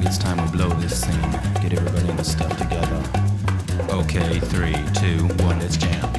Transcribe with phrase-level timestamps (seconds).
[0.00, 1.30] think it's time we blow this scene.
[1.60, 3.00] Get everybody in the stuff together.
[3.90, 6.10] Okay, 3, 2, 1, let's jam.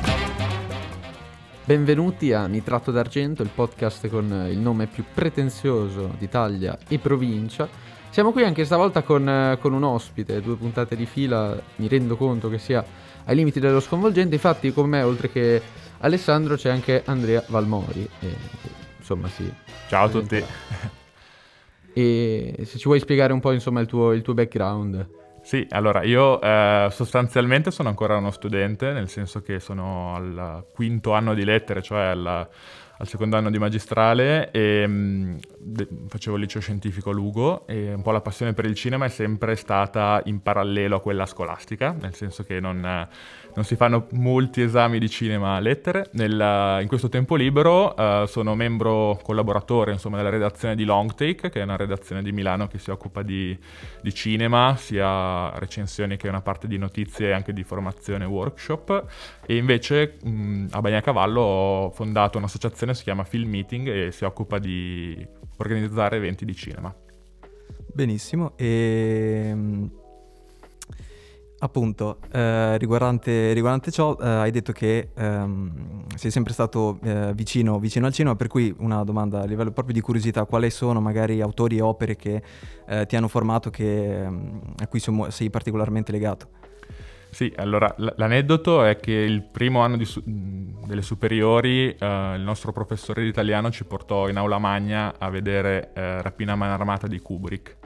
[1.63, 7.67] Benvenuti a Nitrato d'Argento, il podcast con il nome più pretenzioso d'Italia e provincia.
[8.09, 12.49] Siamo qui anche stavolta con, con un ospite, due puntate di fila, mi rendo conto
[12.49, 12.83] che sia
[13.23, 15.61] ai limiti dello sconvolgente, infatti con me oltre che
[15.99, 18.07] Alessandro c'è anche Andrea Valmori.
[18.19, 18.35] E,
[18.97, 19.51] insomma sì.
[19.87, 20.43] Ciao a tutti.
[21.93, 25.19] E se ci vuoi spiegare un po' insomma il tuo, il tuo background.
[25.43, 31.13] Sì, allora io eh, sostanzialmente sono ancora uno studente, nel senso che sono al quinto
[31.13, 32.47] anno di lettere, cioè alla,
[33.01, 37.65] al secondo anno di magistrale e mh, mm, de- facevo il liceo scientifico a Lugo
[37.65, 41.25] e un po' la passione per il cinema è sempre stata in parallelo a quella
[41.25, 43.07] scolastica, nel senso che non
[43.55, 46.09] non si fanno molti esami di cinema a lettere.
[46.13, 51.49] Nel, in questo tempo libero uh, sono membro collaboratore insomma, della redazione di Long Take,
[51.49, 53.57] che è una redazione di Milano che si occupa di,
[54.01, 59.05] di cinema, sia recensioni che una parte di notizie e anche di formazione e workshop.
[59.45, 64.23] E invece mh, a Bagnacavallo ho fondato un'associazione che si chiama Film Meeting e si
[64.23, 65.25] occupa di
[65.57, 66.93] organizzare eventi di cinema.
[67.93, 69.91] Benissimo, e ehm,
[71.63, 77.77] Appunto, eh, riguardante, riguardante, ciò, eh, hai detto che ehm, sei sempre stato eh, vicino,
[77.77, 81.39] vicino, al cinema, per cui una domanda a livello proprio di curiosità, quali sono magari
[81.39, 82.41] autori e opere che
[82.87, 86.47] eh, ti hanno formato, che, ehm, a cui sei particolarmente legato?
[87.29, 92.71] Sì, allora l- l'aneddoto è che il primo anno su- delle superiori eh, il nostro
[92.71, 97.19] professore di italiano ci portò in aula magna a vedere eh, Rapina Man Armata di
[97.19, 97.77] Kubrick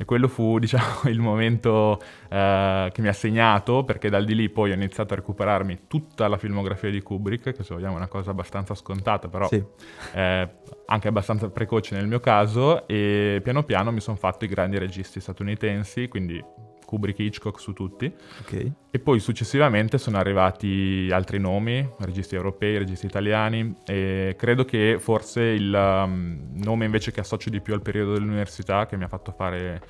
[0.00, 4.48] e quello fu, diciamo, il momento eh, che mi ha segnato, perché dal di lì
[4.48, 8.08] poi ho iniziato a recuperarmi tutta la filmografia di Kubrick, che se vogliamo è una
[8.08, 9.62] cosa abbastanza scontata, però sì.
[10.14, 10.48] eh,
[10.86, 15.20] anche abbastanza precoce nel mio caso, e piano piano mi sono fatto i grandi registi
[15.20, 16.42] statunitensi, quindi
[16.86, 18.10] Kubrick Hitchcock su tutti.
[18.40, 18.72] Okay.
[18.92, 25.42] E poi successivamente sono arrivati altri nomi, registi europei, registi italiani, e credo che forse
[25.42, 29.30] il um, nome invece che associo di più al periodo dell'università, che mi ha fatto
[29.30, 29.80] fare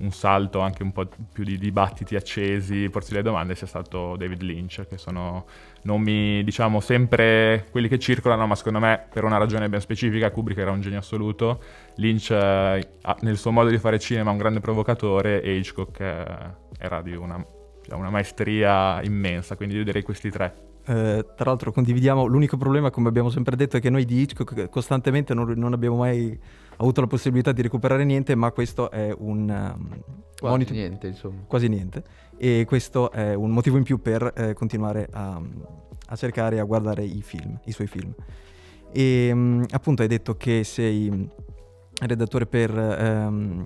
[0.00, 4.42] un salto anche un po' più di dibattiti accesi, porsi le domande, sia stato David
[4.42, 5.46] Lynch, che sono
[5.84, 10.60] nomi, diciamo, sempre quelli che circolano, ma secondo me per una ragione ben specifica, Kubrick
[10.60, 11.62] era un genio assoluto,
[11.94, 12.86] Lynch eh,
[13.20, 16.24] nel suo modo di fare cinema un grande provocatore e Hitchcock eh,
[16.78, 17.42] era di una,
[17.96, 20.68] una, maestria immensa, quindi io direi questi tre.
[20.86, 24.68] Eh, tra l'altro condividiamo, l'unico problema come abbiamo sempre detto è che noi di Hitchcock
[24.68, 26.38] costantemente non, non abbiamo mai
[26.76, 29.48] avuto la possibilità di recuperare niente, ma questo è un...
[29.48, 30.02] Um,
[30.38, 30.74] quasi monitor...
[30.74, 31.42] niente, insomma.
[31.46, 32.02] Quasi niente.
[32.36, 35.40] E questo è un motivo in più per eh, continuare a,
[36.06, 38.14] a cercare e a guardare i film, i suoi film.
[38.92, 41.28] E um, appunto hai detto che sei
[42.00, 43.64] redattore per um,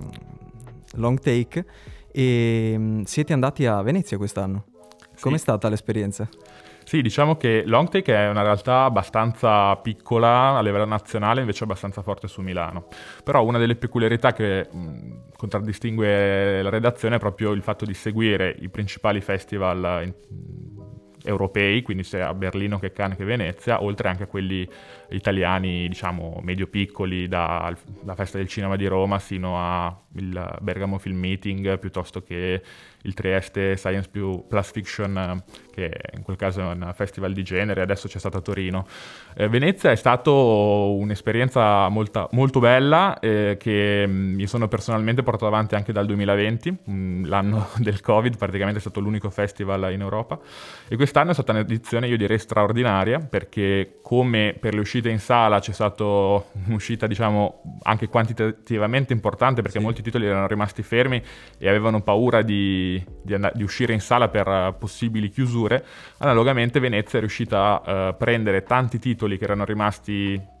[0.95, 1.65] Long Take
[2.17, 4.63] e um, siete andati a Venezia quest'anno.
[5.13, 5.21] Sì.
[5.21, 6.29] Com'è stata l'esperienza?
[6.85, 12.29] Sì, diciamo che Longtake è una realtà abbastanza piccola a livello nazionale, invece abbastanza forte
[12.29, 12.87] su Milano.
[13.21, 18.55] Però una delle peculiarità che mh, contraddistingue la redazione è proprio il fatto di seguire
[18.59, 20.13] i principali festival in,
[21.25, 24.67] europei, quindi sia a Berlino che Cannes che Venezia, oltre anche a quelli
[25.09, 27.75] italiani, diciamo, medio-piccoli, dalla
[28.13, 29.57] Festa del Cinema di Roma sino
[30.15, 32.61] al Bergamo Film Meeting, piuttosto che
[33.05, 38.07] il Trieste Science Plus Fiction, che in quel caso è un festival di genere, adesso
[38.07, 38.85] c'è stato a Torino.
[39.35, 45.47] Eh, Venezia è stata un'esperienza molta, molto bella eh, che mm, mi sono personalmente portato
[45.47, 50.01] avanti anche dal 2020, mh, mm, l'anno del Covid, praticamente è stato l'unico festival in
[50.01, 50.39] Europa.
[50.87, 55.59] E quest'anno è stata un'edizione, io direi, straordinaria, perché come per le uscite in sala
[55.59, 59.83] c'è stata un'uscita, diciamo, anche quantitativamente importante, perché sì.
[59.83, 61.21] molti titoli erano rimasti fermi
[61.57, 65.83] e avevano paura di di, and- di uscire in sala per uh, possibili chiusure,
[66.19, 70.53] analogamente Venezia è riuscita a uh, prendere tanti titoli che erano rimasti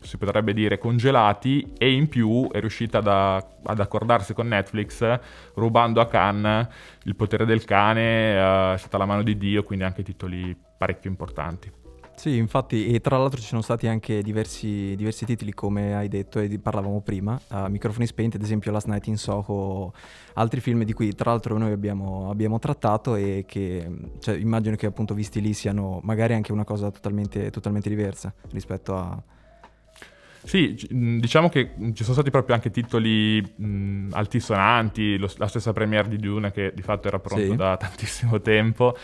[0.00, 5.20] si potrebbe dire congelati e in più è riuscita da, ad accordarsi con Netflix
[5.54, 6.66] rubando a Cannes
[7.04, 11.08] il potere del cane, uh, è stata la mano di Dio, quindi anche titoli parecchio
[11.08, 11.81] importanti.
[12.22, 16.38] Sì, infatti, e tra l'altro ci sono stati anche diversi, diversi titoli, come hai detto
[16.38, 19.92] e parlavamo prima, uh, Microfoni Spenti, ad esempio Last Night in Soho,
[20.34, 23.90] altri film di cui tra l'altro noi abbiamo, abbiamo trattato e che
[24.20, 28.96] cioè, immagino che appunto visti lì siano magari anche una cosa totalmente, totalmente diversa rispetto
[28.96, 29.20] a...
[30.44, 36.08] Sì, diciamo che ci sono stati proprio anche titoli mh, altisonanti, lo, la stessa premiere
[36.08, 37.56] di Dune che di fatto era pronto sì.
[37.56, 38.96] da tantissimo tempo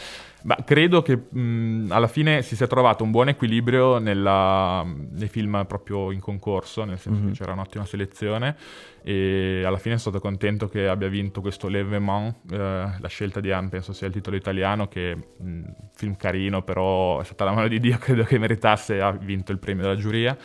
[0.43, 5.65] Ma credo che mh, alla fine si sia trovato un buon equilibrio nella, nei film
[5.67, 7.33] proprio in concorso, nel senso mm-hmm.
[7.33, 8.57] che c'era un'ottima selezione
[9.03, 13.51] e alla fine sono stato contento che abbia vinto questo L'Evénement, eh, la scelta di
[13.51, 15.63] Anne penso sia il titolo italiano, che mh,
[15.95, 19.59] film carino, però è stata la mano di Dio, credo che meritasse, ha vinto il
[19.59, 20.37] premio della giuria.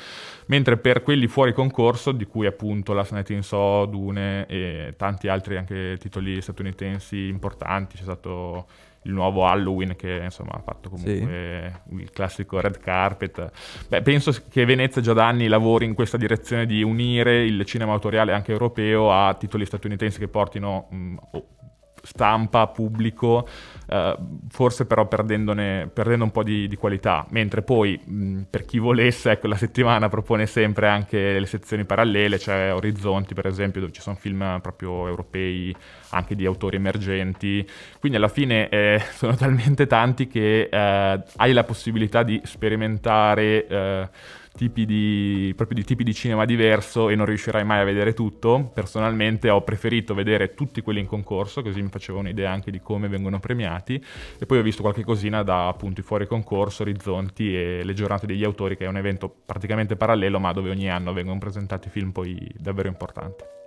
[0.45, 5.27] Mentre per quelli fuori concorso, di cui appunto Last Night in So, Dune e tanti
[5.27, 8.67] altri anche titoli statunitensi importanti, c'è stato
[9.03, 11.95] il nuovo Halloween che insomma ha fatto comunque sì.
[11.95, 13.51] il classico red carpet.
[13.87, 17.93] Beh, penso che Venezia già da anni lavori in questa direzione di unire il cinema
[17.93, 21.15] autoriale anche europeo a titoli statunitensi che portino mh,
[22.05, 23.47] stampa, pubblico,
[23.87, 24.17] eh,
[24.49, 29.47] forse però perdendo un po' di, di qualità, mentre poi mh, per chi volesse, ecco,
[29.47, 34.17] la settimana propone sempre anche le sezioni parallele, cioè Orizzonti per esempio, dove ci sono
[34.17, 35.73] film proprio europei,
[36.09, 37.67] anche di autori emergenti,
[37.99, 44.09] quindi alla fine eh, sono talmente tanti che eh, hai la possibilità di sperimentare eh,
[44.55, 48.71] tipi di, proprio di tipi di cinema diverso e non riuscirai mai a vedere tutto.
[48.73, 53.07] Personalmente ho preferito vedere tutti quelli in concorso, così mi facevo un'idea anche di come
[53.07, 54.03] vengono premiati.
[54.37, 58.27] E poi ho visto qualche cosina da appunto i fuori concorso, Orizzonti e le giornate
[58.27, 62.11] degli autori, che è un evento praticamente parallelo, ma dove ogni anno vengono presentati film
[62.11, 63.62] poi davvero importanti.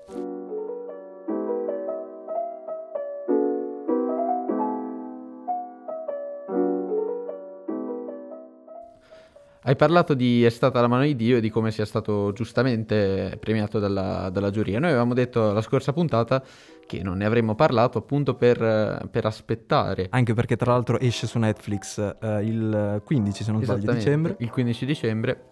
[9.67, 13.37] Hai parlato di È stata la mano di Dio e di come sia stato giustamente
[13.41, 14.79] premiato dalla, dalla, giuria.
[14.79, 16.41] Noi avevamo detto la scorsa puntata
[16.87, 20.07] che non ne avremmo parlato appunto per, per aspettare.
[20.11, 24.37] Anche perché tra l'altro esce su Netflix eh, il 15, se non sbaglio, dicembre.
[24.39, 25.47] Il 15 dicembre.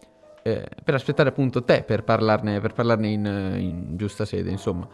[0.45, 3.25] Eh, per aspettare appunto te per parlarne, per parlarne in,
[3.59, 4.87] in, giusta sede, insomma.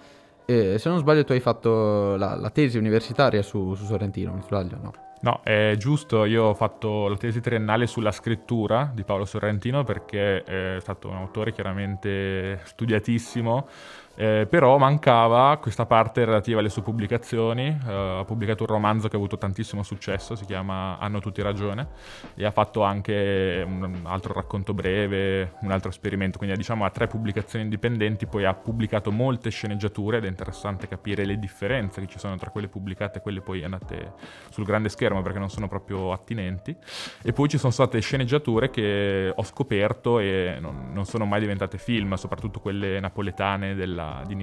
[0.47, 4.41] Eh, se non sbaglio tu hai fatto la, la tesi universitaria su, su Sorrentino, mi
[4.41, 4.79] sbaglio?
[4.81, 4.93] No.
[5.23, 10.43] No, è giusto, io ho fatto la tesi triennale sulla scrittura di Paolo Sorrentino perché
[10.43, 13.69] è stato un autore chiaramente studiatissimo,
[14.15, 17.67] eh, però mancava questa parte relativa alle sue pubblicazioni.
[17.87, 21.89] Eh, ha pubblicato un romanzo che ha avuto tantissimo successo, si chiama Hanno tutti ragione,
[22.35, 27.07] e ha fatto anche un altro racconto breve, un altro esperimento, quindi diciamo ha tre
[27.07, 32.19] pubblicazioni indipendenti, poi ha pubblicato molte sceneggiature ed è interessante capire le differenze che ci
[32.19, 34.13] sono tra quelle pubblicate e quelle poi andate
[34.51, 36.75] sul grande schermo perché non sono proprio attinenti.
[37.23, 41.79] E poi ci sono state sceneggiature che ho scoperto e non, non sono mai diventate
[41.79, 44.35] film, soprattutto quelle napoletane della di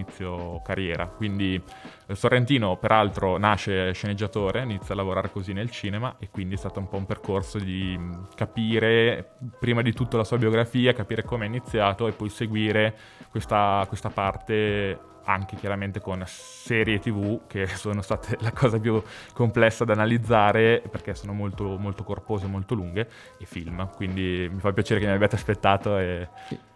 [0.64, 1.08] carriera.
[1.08, 1.62] Quindi
[2.08, 6.80] eh, Sorrentino, peraltro, nasce sceneggiatore, inizia a lavorare così nel cinema e quindi è stato
[6.80, 11.46] un po' un percorso di mm, capire prima di tutto la sua biografia, capire come
[11.46, 12.96] è iniziato e poi seguire
[13.30, 19.02] questa, questa parte anche chiaramente con serie tv che sono state la cosa più
[19.34, 23.08] complessa da analizzare perché sono molto, molto corpose, molto lunghe
[23.38, 26.28] e film, quindi mi fa piacere che mi abbiate aspettato e...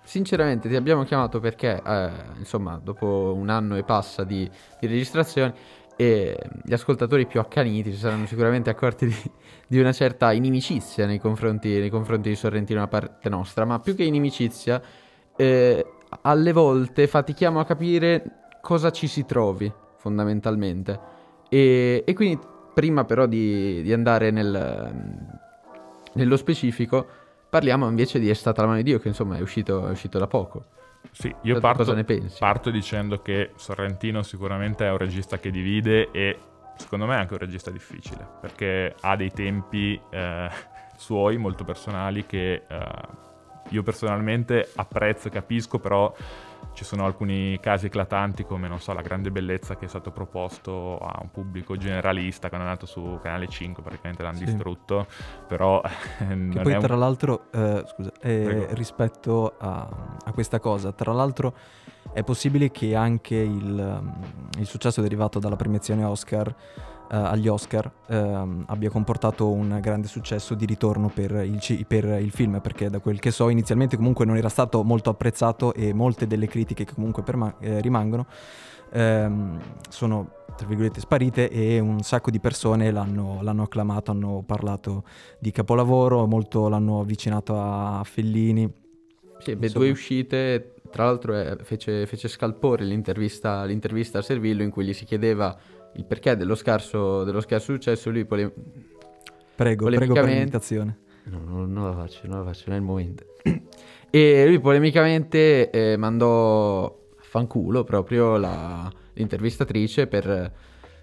[0.03, 4.49] Sinceramente ti abbiamo chiamato perché eh, insomma dopo un anno e passa di,
[4.79, 5.53] di registrazioni
[5.95, 9.31] e gli ascoltatori più accaniti si saranno sicuramente accorti di,
[9.67, 13.95] di una certa inimicizia nei confronti, nei confronti, di Sorrentino da parte nostra, ma più
[13.95, 14.81] che inimicizia,
[15.35, 15.85] eh,
[16.21, 20.99] alle volte fatichiamo a capire cosa ci si trovi fondamentalmente.
[21.49, 22.39] E, e quindi
[22.73, 25.29] prima però di, di andare nel,
[26.13, 27.05] nello specifico,
[27.49, 30.17] parliamo invece di È stata la mano di Dio, che insomma è uscito, è uscito
[30.17, 30.65] da poco.
[31.11, 31.93] Sì, io parto,
[32.39, 36.37] parto, dicendo che Sorrentino sicuramente è un regista che divide e
[36.75, 40.49] secondo me è anche un regista difficile, perché ha dei tempi eh,
[40.95, 42.87] suoi molto personali che eh,
[43.69, 46.13] io personalmente apprezzo capisco, però
[46.73, 50.97] ci sono alcuni casi eclatanti come, non so, La grande bellezza che è stato proposto
[50.97, 54.45] a un pubblico generalista quando è nato su Canale 5, praticamente l'hanno sì.
[54.45, 55.07] distrutto,
[55.47, 55.81] però...
[56.17, 56.99] che poi tra un...
[56.99, 59.87] l'altro, eh, scusa, eh, rispetto a,
[60.23, 61.53] a, questa cosa, tra l'altro
[62.13, 64.13] è possibile che anche il,
[64.57, 66.53] il successo derivato dalla premiazione Oscar
[67.15, 72.59] agli Oscar uh, abbia comportato un grande successo di ritorno per il, per il, film,
[72.61, 76.47] perché da quel che so inizialmente comunque non era stato molto apprezzato e molte delle
[76.47, 78.25] critiche che comunque perma- eh, rimangono
[78.91, 85.05] ehm, sono tra virgolette sparite e un sacco di persone l'hanno, l'hanno, acclamato, hanno parlato
[85.39, 88.71] di capolavoro, molto l'hanno avvicinato a Fellini.
[89.39, 94.69] Sì, ebbe due uscite, tra l'altro eh, fece, fece, scalpore l'intervista, l'intervista a Servillo in
[94.69, 95.57] cui gli si chiedeva
[95.93, 98.53] il perché dello scarso, dello scarso successo, lui pole...
[99.55, 100.99] prego, prego per l'imitazione.
[101.23, 103.25] No, no, non la faccio, non la faccio, non è il momento.
[104.09, 110.53] e lui polemicamente eh, mandò fanculo proprio la, l'intervistatrice per,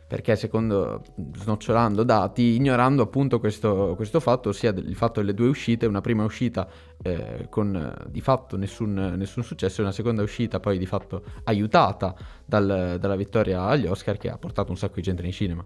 [0.09, 1.03] perché secondo,
[1.35, 6.25] snocciolando dati, ignorando appunto questo, questo fatto, ossia il fatto delle due uscite, una prima
[6.25, 6.67] uscita
[7.03, 12.15] eh, con di fatto nessun, nessun, successo e una seconda uscita poi di fatto aiutata
[12.43, 15.65] dal, dalla vittoria agli Oscar che ha portato un sacco di gente in cinema.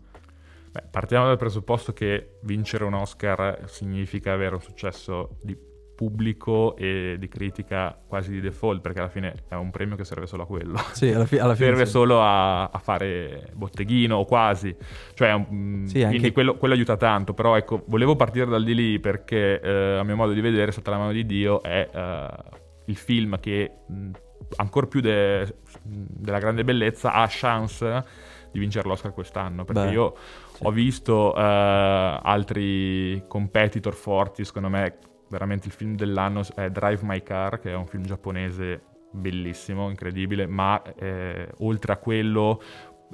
[0.72, 5.56] Beh, partiamo dal presupposto che vincere un Oscar significa avere un successo di
[6.02, 10.26] pubblico e di critica quasi di default, perché alla fine è un premio che serve
[10.26, 10.76] solo a quello.
[10.90, 11.90] Sì, alla, fi- alla fine serve sì.
[11.92, 14.74] solo a, a, fare botteghino o quasi.
[15.14, 16.08] Cioè, um, sì, anche...
[16.08, 17.34] quindi quello, quello, aiuta tanto.
[17.34, 20.90] Però ecco, volevo partire dal di lì perché eh, a mio modo di vedere, Sotto
[20.90, 22.56] la mano di Dio è uh,
[22.86, 24.10] il film che mh,
[24.56, 28.04] ancora più de- della grande bellezza ha chance
[28.50, 29.64] di vincere l'Oscar quest'anno.
[29.64, 30.14] Perché Beh, io
[30.62, 34.98] ho visto uh, altri competitor forti, secondo me
[35.32, 40.46] veramente il film dell'anno è Drive My Car, che è un film giapponese bellissimo, incredibile,
[40.46, 42.62] ma eh, oltre a quello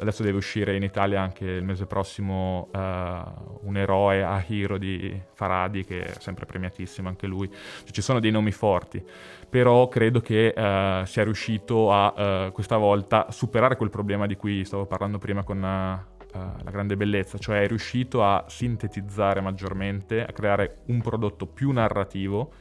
[0.01, 2.79] adesso deve uscire in Italia anche il mese prossimo uh,
[3.63, 7.49] un eroe a Hero di Faradi che è sempre premiatissimo anche lui.
[7.49, 9.05] Cioè, ci sono dei nomi forti
[9.49, 14.65] però credo che uh, sia riuscito a uh, questa volta superare quel problema di cui
[14.65, 16.07] stavo parlando prima con
[16.63, 22.53] la grande bellezza, cioè è riuscito a sintetizzare maggiormente, a creare un prodotto più narrativo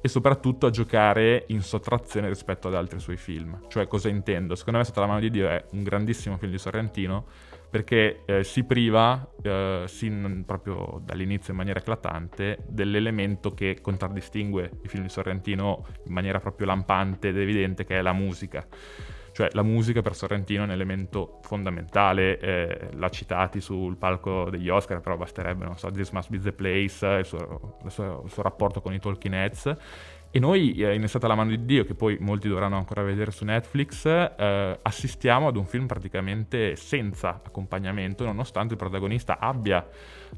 [0.00, 3.66] e soprattutto a giocare in sottrazione rispetto ad altri suoi film.
[3.68, 4.54] Cioè cosa intendo?
[4.54, 7.26] Secondo me Sotto la mano di Dio è un grandissimo film di Sorrentino
[7.70, 14.88] perché eh, si priva, eh, sin proprio dall'inizio in maniera eclatante, dell'elemento che contraddistingue i
[14.88, 18.66] film di Sorrentino in maniera proprio lampante ed evidente, che è la musica.
[19.40, 24.68] Cioè la musica per Sorrentino è un elemento fondamentale, eh, l'ha citati sul palco degli
[24.68, 28.30] Oscar, però basterebbe, non so, This Must Be The Place, il suo, il suo, il
[28.30, 29.76] suo rapporto con i Talking Heads.
[30.30, 33.30] E noi, eh, in Estate la mano di Dio, che poi molti dovranno ancora vedere
[33.30, 39.88] su Netflix, eh, assistiamo ad un film praticamente senza accompagnamento, nonostante il protagonista abbia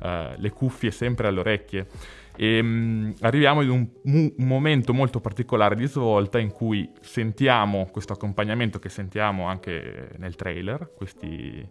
[0.01, 1.89] eh, le cuffie sempre alle orecchie.
[2.37, 8.15] E um, arriviamo ad un, un, momento molto particolare di svolta in cui sentiamo questo
[8.15, 11.69] accompagnamento che sentiamo anche nel trailer, questi,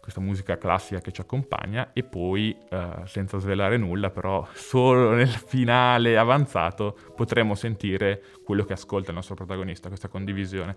[0.00, 5.28] questa musica classica che ci accompagna e poi, uh, senza svelare nulla, però solo nel
[5.28, 10.74] finale avanzato potremo sentire quello che ascolta il nostro protagonista, questa condivisione.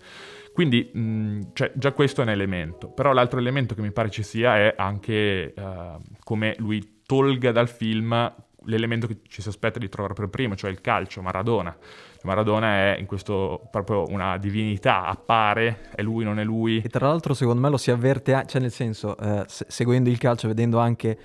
[0.54, 4.22] Quindi mh, cioè, già questo è un elemento, però l'altro elemento che mi pare ci
[4.22, 8.34] sia è anche uh, come lui tolga dal film
[8.66, 11.76] l'elemento che ci si aspetta di trovare per primo, cioè il calcio, Maradona.
[12.22, 16.82] Maradona è in questo proprio una divinità, appare, è lui, non è lui.
[16.84, 20.18] E tra l'altro secondo me lo si avverte, cioè nel senso, eh, se- seguendo il
[20.18, 21.18] calcio, vedendo anche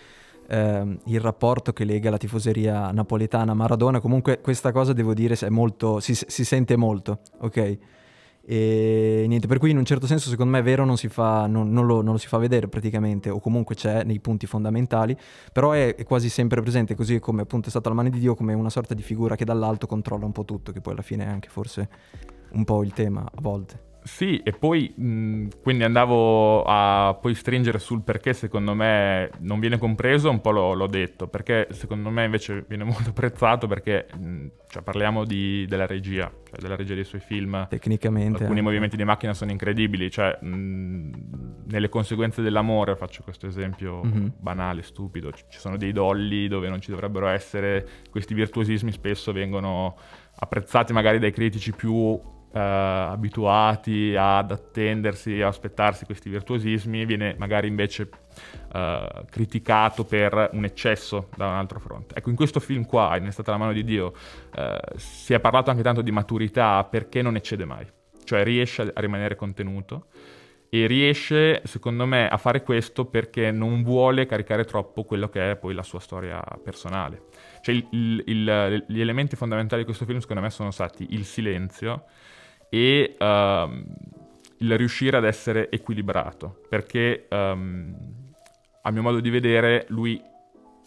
[0.48, 5.36] eh, il rapporto che lega la tifoseria napoletana a Maradona, comunque questa cosa devo dire
[5.50, 7.78] molto, si, si sente molto, ok?
[8.44, 11.72] E niente, per cui in un certo senso secondo me è vero non, fa, non,
[11.72, 15.16] non, lo, non lo, si fa vedere praticamente o comunque c'è nei punti fondamentali,
[15.54, 18.36] però è, è, quasi sempre presente così come appunto è stata la mano di Dio
[18.36, 21.26] come una sorta di figura che dall'alto controlla un po' tutto, che poi alla fine
[21.26, 21.90] è anche forse
[22.54, 23.91] un po' il tema a volte.
[24.04, 29.78] Sì, e poi mh, quindi andavo a poi stringere sul perché secondo me non viene
[29.78, 34.48] compreso, un po' l'ho, l'ho detto, perché secondo me invece viene molto apprezzato perché mh,
[34.68, 37.68] cioè, parliamo di, della regia, cioè della regia dei suoi film.
[37.70, 38.42] Tecnicamente.
[38.42, 44.28] Alcuni movimenti di macchina sono incredibili, cioè mh, nelle conseguenze dell'amore, faccio questo esempio mm-hmm.
[44.40, 49.96] banale, stupido, ci sono dei dolli dove non ci dovrebbero essere, questi virtuosismi spesso vengono
[50.34, 52.20] apprezzati magari dai critici più
[52.54, 58.10] eh, abituati ad attendersi, a aspettarsi questi virtuosismi, viene magari invece
[58.74, 62.16] eh, criticato per un eccesso da un altro fronte.
[62.16, 64.14] Ecco, in questo film qua, in È stata la mano di Dio,
[64.56, 67.88] eh, si è parlato anche tanto di maturità perché non eccede mai,
[68.24, 70.08] cioè riesce a, rimanere contenuto
[70.74, 75.56] e riesce, secondo me, a fare questo perché non vuole caricare troppo quello che è
[75.58, 77.24] poi la sua storia personale.
[77.62, 81.26] Cioè, il, il, il, gli elementi fondamentali di questo film, secondo me, sono stati il
[81.26, 82.06] silenzio
[82.74, 83.84] e um,
[84.60, 87.94] il riuscire ad essere equilibrato, perché um,
[88.84, 90.22] a mio modo di vedere lui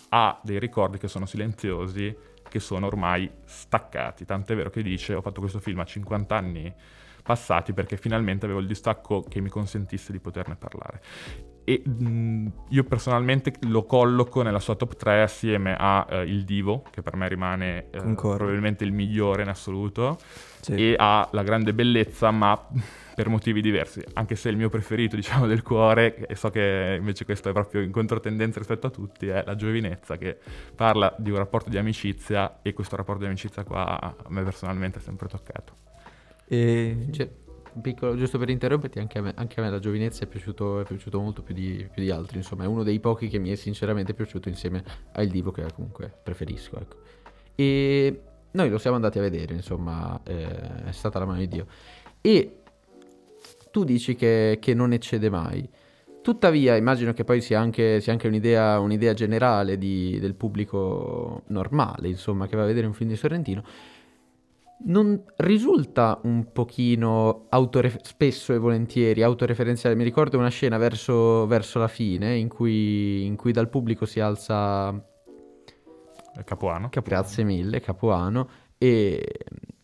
[0.09, 2.17] ha dei ricordi che sono silenziosi,
[2.49, 6.75] che sono ormai staccati, tant'è vero che dice ho fatto questo film a 50 anni
[7.23, 11.03] passati perché finalmente avevo il distacco che mi consentisse di poterne parlare.
[11.65, 16.85] E mh, io personalmente lo colloco nella sua top 3 assieme a uh, Il Divo,
[16.91, 20.19] che per me rimane uh, probabilmente il migliore in assoluto,
[20.61, 20.75] sì.
[20.75, 22.61] e a La Grande Bellezza, ma
[23.15, 27.25] per motivi diversi, anche se il mio preferito, diciamo, del cuore, e so che invece
[27.25, 30.37] questo è proprio in controtendenza rispetto a tutti, è La Giovinezza, che
[30.75, 34.99] parla di un rapporto di amicizia e questo rapporto di amicizia qua a me personalmente
[34.99, 35.73] è sempre toccato.
[36.47, 37.09] E...
[37.11, 37.31] Cioè,
[37.81, 40.85] piccolo, giusto per interromperti, anche a me, anche a me la giovinezza è piaciuto, è
[40.85, 43.55] piaciuto molto più di, più di altri, insomma è uno dei pochi che mi è
[43.55, 46.97] sinceramente piaciuto insieme a Il Divo che comunque preferisco, ecco.
[47.55, 48.21] E
[48.53, 51.67] noi lo siamo andati a vedere, insomma, eh, è stata la mano di Dio.
[52.21, 52.59] E
[53.71, 55.69] tu dici che, che non eccede mai.
[56.23, 62.09] Tuttavia, immagino che poi sia anche, sia anche un'idea, un'idea, generale di, del pubblico normale,
[62.09, 63.63] insomma, che va a vedere un film di Sorrentino.
[64.87, 69.95] Non risulta un pochino autoref- spesso e volentieri autoreferenziale?
[69.95, 74.21] Mi ricordo una scena verso, verso la fine in cui, in cui, dal pubblico si
[74.21, 74.93] alza
[76.43, 76.89] Capuano.
[76.91, 77.23] Capuano.
[77.23, 78.49] Grazie mille, Capuano.
[78.77, 79.27] E,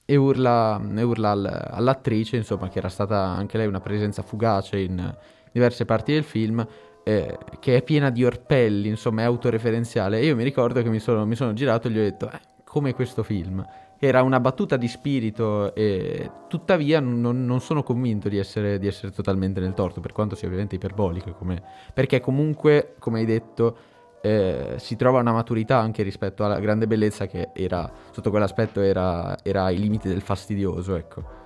[0.04, 4.80] e urla, e urla all, all'attrice, insomma, che era stata anche lei una presenza fugace
[4.80, 5.16] in
[5.52, 6.66] diverse parti del film,
[7.04, 10.18] eh, che è piena di orpelli, insomma è autoreferenziale.
[10.18, 12.40] E io mi ricordo che mi sono, mi sono girato e gli ho detto, eh,
[12.64, 13.64] come questo film.
[14.02, 19.12] Era una battuta di spirito e tuttavia non, non sono convinto di essere, di essere,
[19.12, 23.76] totalmente nel torto, per quanto sia ovviamente iperbolico, come, perché comunque, come hai detto,
[24.22, 29.36] eh, si trova una maturità anche rispetto alla grande bellezza che era, sotto quell'aspetto era,
[29.42, 31.39] era ai limiti del fastidioso, ecco.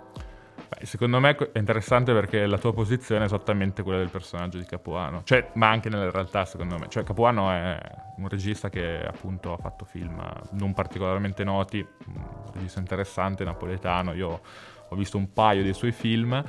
[0.82, 5.22] Secondo me è interessante perché la tua posizione è esattamente quella del personaggio di Capuano,
[5.24, 6.88] cioè, ma anche nella realtà secondo me.
[6.88, 7.78] Cioè, Capuano è
[8.16, 14.40] un regista che appunto ha fatto film non particolarmente noti, un regista interessante, napoletano, io
[14.88, 16.42] ho visto un paio dei suoi film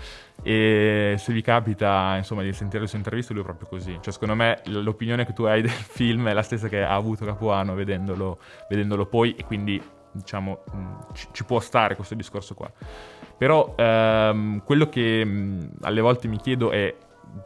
[0.44, 3.98] e se vi capita insomma di sentire le sue interviste lui è proprio così.
[4.02, 7.26] Cioè secondo me l'opinione che tu hai del film è la stessa che ha avuto
[7.26, 8.40] Capuano vedendolo,
[8.70, 10.64] vedendolo poi e quindi diciamo
[11.14, 12.72] ci, ci può stare questo discorso qua
[13.38, 16.96] però ehm, quello che mh, alle volte mi chiedo è,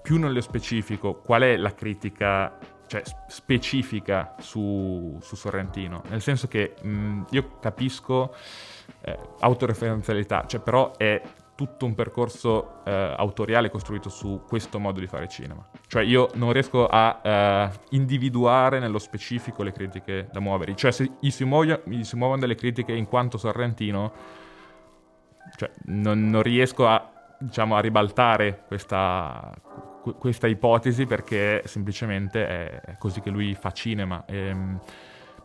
[0.02, 6.04] più nello specifico, qual è la critica cioè, specifica su, su, Sorrentino?
[6.10, 8.36] Nel senso che mh, io capisco
[9.02, 11.22] eh, autoreferenzialità, cioè però è
[11.60, 15.68] tutto un percorso eh, autoriale costruito su questo modo di fare cinema.
[15.88, 20.74] Cioè io non riesco a eh, individuare nello specifico le critiche da muovere.
[20.74, 24.14] Cioè se gli si, muoio, gli si muovono delle critiche in quanto Sorrentino,
[25.60, 29.54] cioè, non, non, riesco a, diciamo, a ribaltare questa,
[30.18, 34.24] questa, ipotesi perché semplicemente è, così che lui fa cinema.
[34.26, 34.80] Ehm,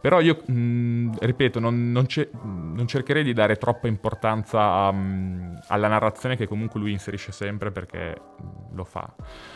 [0.00, 5.88] però io, mh, ripeto, non, non, ce- non, cercherei di dare troppa importanza um, alla
[5.88, 8.14] narrazione che comunque lui inserisce sempre perché
[8.72, 9.12] lo fa.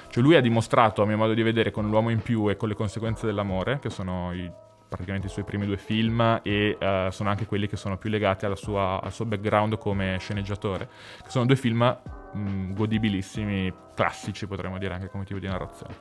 [0.09, 2.67] Cioè lui ha dimostrato, a mio modo di vedere, con L'uomo in più e con
[2.69, 4.51] Le conseguenze dell'amore, che sono i
[4.89, 8.47] praticamente i suoi primi due film e uh, sono anche quelli che sono più legati
[8.55, 10.89] sua, al suo background come sceneggiatore,
[11.23, 11.97] che sono due film
[12.33, 15.95] mh, godibilissimi, classici potremmo dire anche come tipo di narrazione.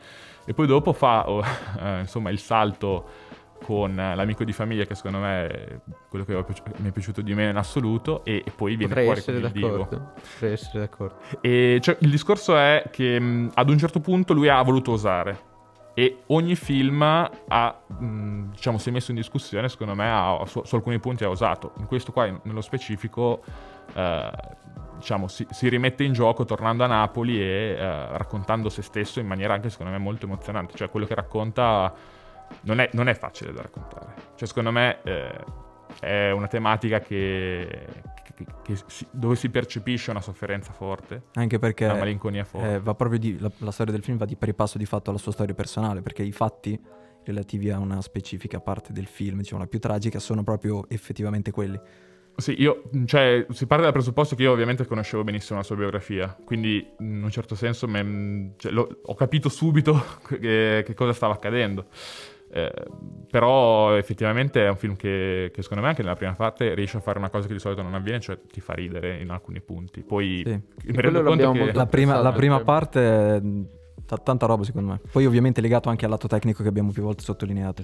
[0.46, 5.18] E poi dopo fa oh, uh, insomma il salto con l'amico di famiglia che secondo
[5.18, 6.36] me è quello che
[6.78, 9.42] mi è piaciuto di meno in assoluto e, e poi viene Potrei fuori con il
[9.42, 9.88] d'accordo.
[9.90, 10.14] divo.
[10.14, 11.18] Potrei essere d'accordo.
[11.42, 15.47] E cioè, il discorso è che mh, ad un certo punto lui ha voluto osare
[16.00, 20.62] e ogni film ha, mh, diciamo, si è messo in discussione, secondo me, ha, su,
[20.64, 21.74] su, alcuni punti ha usato.
[21.80, 23.42] In questo qua, nello specifico,
[23.96, 24.30] eh,
[24.98, 29.26] diciamo, si, si, rimette in gioco tornando a Napoli e eh, raccontando se stesso in
[29.26, 30.76] maniera anche, secondo me, molto emozionante.
[30.76, 31.92] Cioè, quello che racconta
[32.62, 34.14] non è, non è facile da raccontare.
[34.36, 35.44] Cioè, secondo me, eh,
[36.00, 37.88] è una tematica che,
[38.36, 42.76] che, che si, dove si percepisce una sofferenza forte, anche perché una malinconia forte.
[42.76, 45.10] Eh, va proprio di, la, la, storia del film va di pari passo di fatto
[45.10, 46.80] alla sua storia personale, perché i fatti
[47.24, 51.80] relativi a una specifica parte del film, diciamo la più tragica, sono proprio effettivamente quelli.
[52.38, 56.38] Sì, io, cioè, si parte dal presupposto che io ovviamente conoscevo benissimo la sua biografia,
[56.46, 61.88] quindi in un certo senso me, cioè, ho capito subito che, che cosa stava accadendo.
[62.50, 62.72] Eh,
[63.30, 67.02] però effettivamente è un film che, che, secondo me anche nella prima parte riesce a
[67.02, 70.02] fare una cosa che di solito non avviene, cioè ti fa ridere in alcuni punti.
[70.02, 70.92] Poi sì.
[70.92, 71.74] mi rendo conto che...
[71.74, 73.42] La prima, la prima parte
[74.08, 75.02] T- tanta roba secondo me.
[75.12, 77.84] Poi ovviamente legato anche al lato tecnico che abbiamo più volte sottolineato.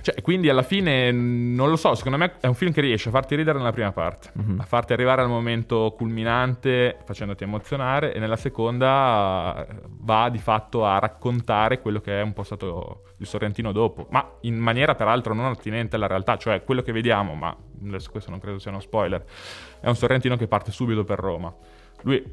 [0.00, 3.12] Cioè, quindi alla fine, non lo so, secondo me è un film che riesce a
[3.12, 4.60] farti ridere nella prima parte, mm-hmm.
[4.60, 9.66] a farti arrivare al momento culminante facendoti emozionare e nella seconda
[10.00, 14.26] va di fatto a raccontare quello che è un po' stato il Sorrentino dopo, ma
[14.42, 17.54] in maniera peraltro non attinente alla realtà, cioè quello che vediamo, ma
[18.10, 19.22] questo non credo sia uno spoiler,
[19.80, 21.54] è un Sorrentino che parte subito per Roma.
[22.02, 22.24] Lui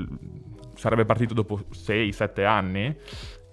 [0.75, 2.95] sarebbe partito dopo 6-7 anni.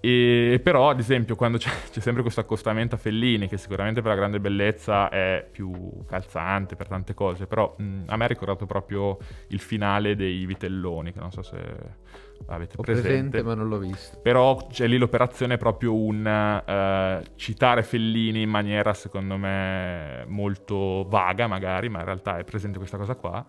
[0.05, 4.11] E però, ad esempio, quando c'è, c'è, sempre questo accostamento a Fellini, che sicuramente per
[4.11, 8.65] la grande bellezza è più calzante per tante cose, però mh, a me ha ricordato
[8.65, 11.55] proprio il finale dei Vitelloni, che non so se
[12.47, 13.07] avete Ho presente.
[13.07, 14.19] presente ma non l'ho visto.
[14.21, 21.05] Però c'è lì l'operazione è proprio un uh, citare Fellini in maniera, secondo me, molto
[21.07, 23.45] vaga magari, ma in realtà è presente questa cosa qua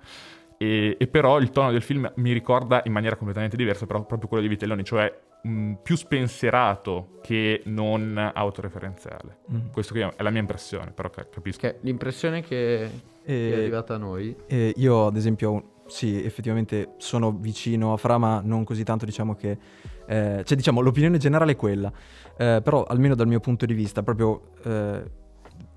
[0.64, 4.28] e, e però il tono del film mi ricorda in maniera completamente diversa però proprio
[4.28, 9.38] quello di Vitelloni, cioè mh, più spensierato che non autoreferenziale.
[9.52, 9.68] Mm.
[9.72, 11.60] Questo è la mia impressione, però ca- capisco.
[11.60, 12.90] Che l'impressione che,
[13.24, 18.16] che è arrivata a noi e io, ad esempio, sì, effettivamente sono vicino a Fra,
[18.16, 19.58] ma non così tanto, diciamo che...
[20.06, 21.92] eh, cioè, diciamo, l'opinione generale è quella.
[22.36, 25.02] Eh, però, almeno dal mio punto di vista, proprio eh,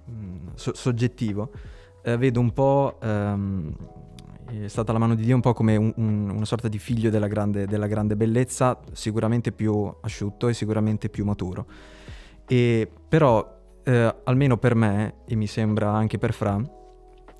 [0.05, 1.51] mh, so- soggettivo,
[2.03, 2.97] eh, vedo un po'...
[3.01, 3.75] ehm,
[4.49, 7.09] è stata la mano di Dio un po' come un- un- una sorta di figlio
[7.09, 11.65] della grande, della grande bellezza, sicuramente più asciutto e sicuramente più maturo.
[12.47, 16.55] E però, eh, almeno per me, e mi sembra anche per Fra,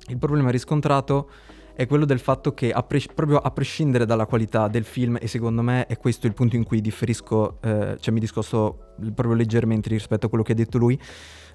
[0.08, 1.30] il problema riscontrato
[1.74, 5.28] è quello del fatto che, a pres- proprio a prescindere dalla qualità del film, e
[5.28, 9.88] secondo me è questo il punto in cui differisco, eh, cioè mi discosto proprio leggermente
[9.88, 10.98] rispetto a quello che ha detto lui,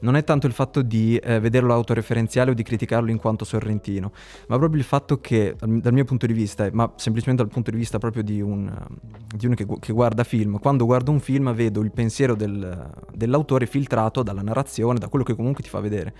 [0.03, 4.11] non è tanto il fatto di eh, vederlo autoreferenziale o di criticarlo in quanto sorrentino,
[4.47, 7.71] ma proprio il fatto che, al- dal mio punto di vista, ma semplicemente dal punto
[7.71, 11.19] di vista proprio di, un, eh, di uno che, che guarda film, quando guardo un
[11.19, 15.79] film vedo il pensiero del- dell'autore filtrato dalla narrazione, da quello che comunque ti fa
[15.79, 16.13] vedere.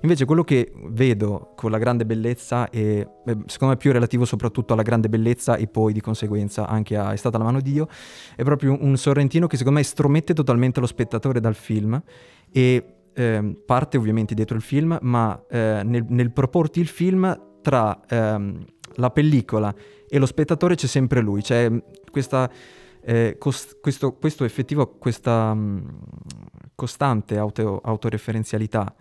[0.00, 3.06] Invece quello che vedo con la grande bellezza eh,
[3.46, 7.16] secondo me, più relativo soprattutto alla grande bellezza e poi di conseguenza anche a È
[7.16, 7.88] stata la mano di Dio,
[8.34, 12.00] è proprio un sorrentino che secondo me estromette totalmente lo spettatore dal film
[12.50, 18.00] e ehm, parte ovviamente dietro il film, ma eh, nel, nel proporti il film tra
[18.06, 18.64] ehm,
[18.96, 19.74] la pellicola
[20.08, 21.78] e lo spettatore c'è sempre lui, c'è mm,
[22.10, 22.50] questa,
[23.02, 25.88] eh, cos- questo, questo effettivo, questa mm,
[26.74, 28.94] costante auto- autoreferenzialità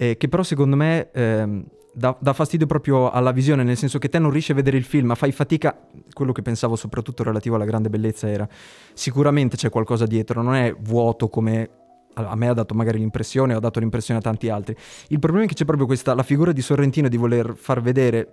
[0.00, 4.08] eh, che però secondo me ehm, dà, dà fastidio proprio alla visione, nel senso che
[4.08, 5.76] te non riesci a vedere il film, ma fai fatica,
[6.12, 8.48] quello che pensavo soprattutto relativo alla grande bellezza era
[8.94, 11.77] sicuramente c'è qualcosa dietro, non è vuoto come
[12.26, 14.76] a me ha dato magari l'impressione, ha dato l'impressione a tanti altri.
[15.08, 18.32] Il problema è che c'è proprio questa, la figura di Sorrentino di voler far vedere,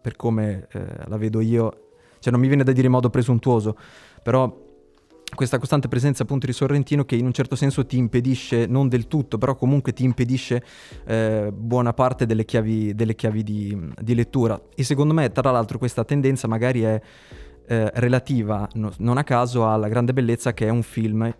[0.00, 3.76] per come eh, la vedo io, cioè non mi viene da dire in modo presuntuoso,
[4.22, 4.68] però
[5.34, 9.06] questa costante presenza appunto di Sorrentino che in un certo senso ti impedisce, non del
[9.06, 10.62] tutto, però comunque ti impedisce
[11.06, 14.60] eh, buona parte delle chiavi, delle chiavi di, di lettura.
[14.74, 17.00] E secondo me, tra l'altro, questa tendenza magari è
[17.66, 21.32] eh, relativa, no- non a caso, alla grande bellezza che è un film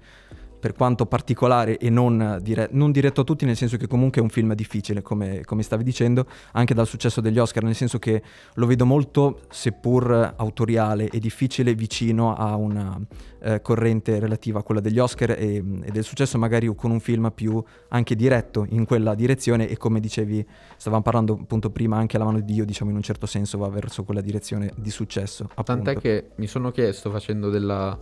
[0.60, 4.22] per quanto particolare e non, dire- non diretto a tutti, nel senso che comunque è
[4.22, 8.22] un film difficile, come, come stavi dicendo, anche dal successo degli Oscar, nel senso che
[8.54, 13.00] lo vedo molto, seppur autoriale e difficile, vicino a una
[13.40, 17.32] eh, corrente relativa a quella degli Oscar e, e del successo magari con un film
[17.34, 20.46] più anche diretto in quella direzione e come dicevi,
[20.76, 23.68] stavamo parlando appunto prima, anche la mano di Dio, diciamo in un certo senso va
[23.68, 25.48] verso quella direzione di successo.
[25.54, 26.00] Tant'è appunto.
[26.00, 27.98] che mi sono chiesto facendo della,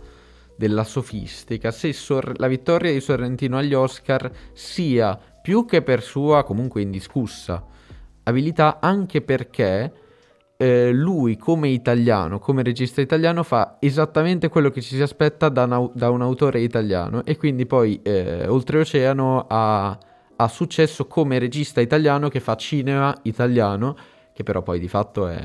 [0.59, 6.43] della sofistica se Sor- la vittoria di Sorrentino agli Oscar sia più che per sua
[6.43, 7.65] comunque indiscussa
[8.23, 9.93] abilità, anche perché
[10.57, 15.63] eh, lui come italiano, come regista italiano, fa esattamente quello che ci si aspetta da,
[15.63, 19.97] un au- da un autore italiano e quindi poi eh, oltreoceano ha,
[20.35, 23.95] ha successo come regista italiano che fa cinema italiano,
[24.33, 25.39] che però poi di fatto è,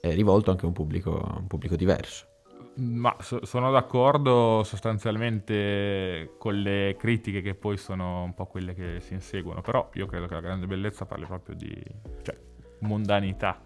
[0.00, 2.32] è rivolto anche a un pubblico, un pubblico diverso.
[2.76, 9.00] Ma so- sono d'accordo sostanzialmente con le critiche che poi sono un po' quelle che
[9.00, 11.72] si inseguono, però io credo che la grande bellezza parli proprio di
[12.22, 12.36] cioè,
[12.80, 13.60] mondanità.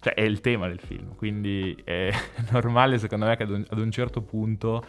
[0.00, 2.10] Cioè, è il tema del film, quindi è
[2.50, 4.82] normale secondo me che ad un, ad un certo punto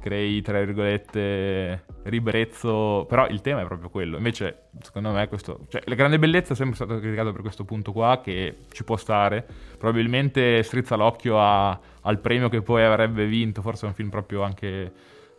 [0.00, 4.16] crei, tra virgolette, ribrezzo, però il tema è proprio quello.
[4.16, 7.92] Invece, secondo me, questo, cioè, la grande bellezza è sempre stato criticato per questo punto
[7.92, 9.46] qua, che ci può stare.
[9.76, 11.78] Probabilmente strizza l'occhio a-
[12.08, 14.92] al premio che poi avrebbe vinto, forse è un film proprio anche...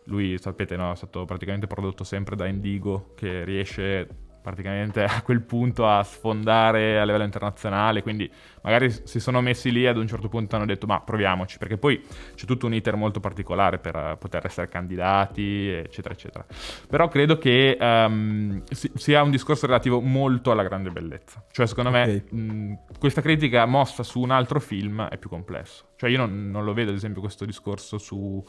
[0.05, 4.08] Lui, sapete, no, è stato praticamente prodotto sempre da Indigo, che riesce
[4.41, 8.30] praticamente a quel punto a sfondare a livello internazionale, quindi
[8.62, 12.04] magari si sono messi lì ad un certo punto hanno detto ma proviamoci, perché poi
[12.36, 16.45] c'è tutto un iter molto particolare per eh, poter essere candidati, eccetera, eccetera.
[16.88, 17.78] Però credo che
[18.71, 21.43] si- sia un discorso relativo molto alla grande bellezza.
[21.52, 22.32] Cioè, secondo me, Ok.
[22.32, 25.89] mh, questa critica mossa su un altro film è più complesso.
[25.95, 28.43] Cioè, io non, non lo vedo, ad esempio, questo discorso su...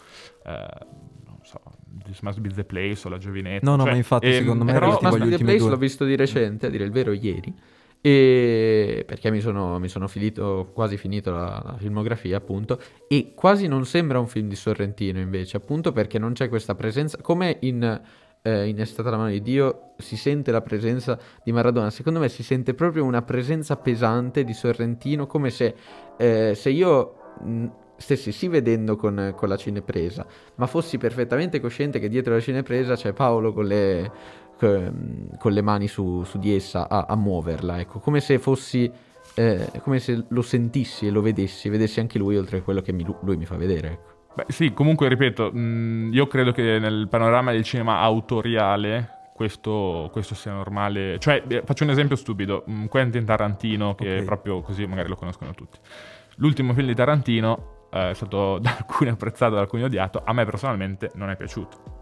[0.44, 1.60] non so,
[2.04, 3.64] This Must Be The Place o La Giovinezza.
[3.64, 5.70] No, no, Cioè, ma infatti, ehm, secondo me, Però Must Be the Place due.
[5.70, 7.54] l'ho visto di recente, a dire il vero, ieri.
[8.02, 12.80] E perché mi sono, mi sono finito, quasi finito la, la filmografia, appunto.
[13.06, 17.18] E quasi non sembra un film di Sorrentino, invece, appunto perché non c'è questa presenza.
[17.20, 18.00] Come in,
[18.42, 21.90] eh, in È stata la mano di Dio si sente la presenza di Maradona.
[21.90, 25.74] Secondo me si sente proprio una presenza pesante di Sorrentino, come se,
[26.16, 27.14] eh, se io.
[27.42, 27.66] mh,
[28.00, 32.96] stessi sì vedendo con, con la cinepresa, ma fossi perfettamente cosciente che dietro la cinepresa
[32.96, 34.10] c'è Paolo con le,
[34.58, 38.90] con, le mani su, su di essa a, a muoverla, ecco, come se fossi
[39.34, 42.92] eh, come se lo sentissi e lo vedessi, vedessi anche lui oltre a quello che
[42.92, 43.88] mi- lui mi fa vedere.
[43.90, 44.08] Ecco.
[44.34, 50.34] Beh, sì, comunque ripeto, mh, io credo che nel panorama del cinema autoriale questo, questo
[50.34, 51.18] sia normale.
[51.18, 54.24] Cioè, eh, faccio un esempio stupido: Quentin Tarantino, che Ok.
[54.24, 55.78] proprio così magari lo conoscono tutti.
[56.36, 60.22] L'ultimo film di Tarantino eh, è stato da alcuni apprezzato, da alcuni odiato.
[60.24, 61.98] A me personalmente non è piaciuto.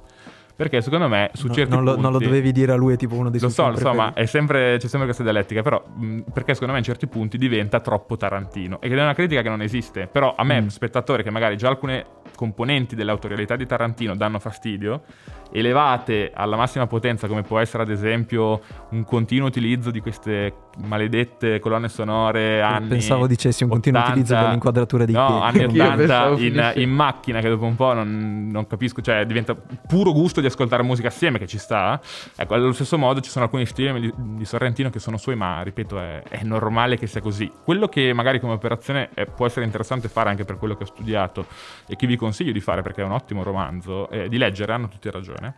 [0.58, 2.02] Perché secondo me su No- certi non, lo, punti...
[2.02, 3.94] non lo dovevi dire a lui, è tipo uno dei Lo suoi so, lo so,
[3.94, 7.78] ma sempre, c'è sempre questa dialettica, però mh, perché secondo me in certi punti diventa
[7.78, 8.80] troppo Tarantino.
[8.80, 10.66] E che è una critica che non esiste, però a me, Mm.
[10.66, 12.04] spettatore, che magari già alcune
[12.38, 15.02] componenti dell'autorialità di Tarantino danno fastidio,
[15.50, 21.58] elevate alla massima potenza, come può essere ad esempio un continuo utilizzo di queste maledette
[21.58, 25.58] colonne sonore anni Pensavo dicessi un continuo 80, utilizzo dell'inquadratura dei No, piedi.
[25.58, 29.26] anni Io 80 pensavo in, in macchina che dopo un po' non, non capisco, cioè
[29.26, 32.00] diventa puro gusto di ascoltare musica assieme che ci sta.
[32.36, 35.60] Ecco, allo stesso modo ci sono alcuni stili di, di Sorrentino che sono suoi, ma
[35.62, 37.50] ripeto, è, è normale che sia così.
[37.64, 40.86] Quello che magari come operazione eh, può essere interessante fare anche per quello che ho
[40.86, 41.46] studiato
[41.88, 44.88] e che vi consiglio di fare perché è un ottimo romanzo, è di leggere, hanno
[44.88, 45.54] tutti ragione,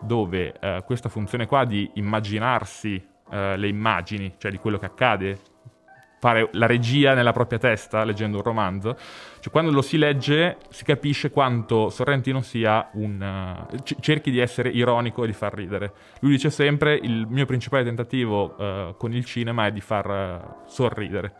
[0.00, 5.38] dove eh, questa funzione qua di immaginarsi eh, le immagini, cioè di quello che accade,
[6.18, 8.96] fare la regia nella propria testa leggendo un romanzo,
[9.40, 13.22] cioè quando lo si legge si capisce quanto Sorrentino sia un...
[13.70, 15.92] eh, c- cerchi di essere ironico e di far ridere.
[16.20, 20.40] Lui dice sempre il mio principale tentativo eh, con il cinema è di far eh,
[20.66, 21.34] sorridere.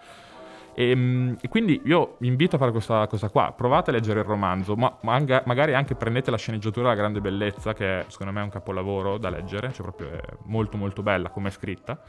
[0.78, 4.20] E, mm, e quindi io vi invito a fare questa cosa qua, provate a leggere
[4.20, 8.32] il romanzo, ma, ma anga- magari anche prendete la sceneggiatura La Grande Bellezza, che secondo
[8.32, 12.00] me è un capolavoro da leggere, cioè proprio è molto molto bella come è scritta,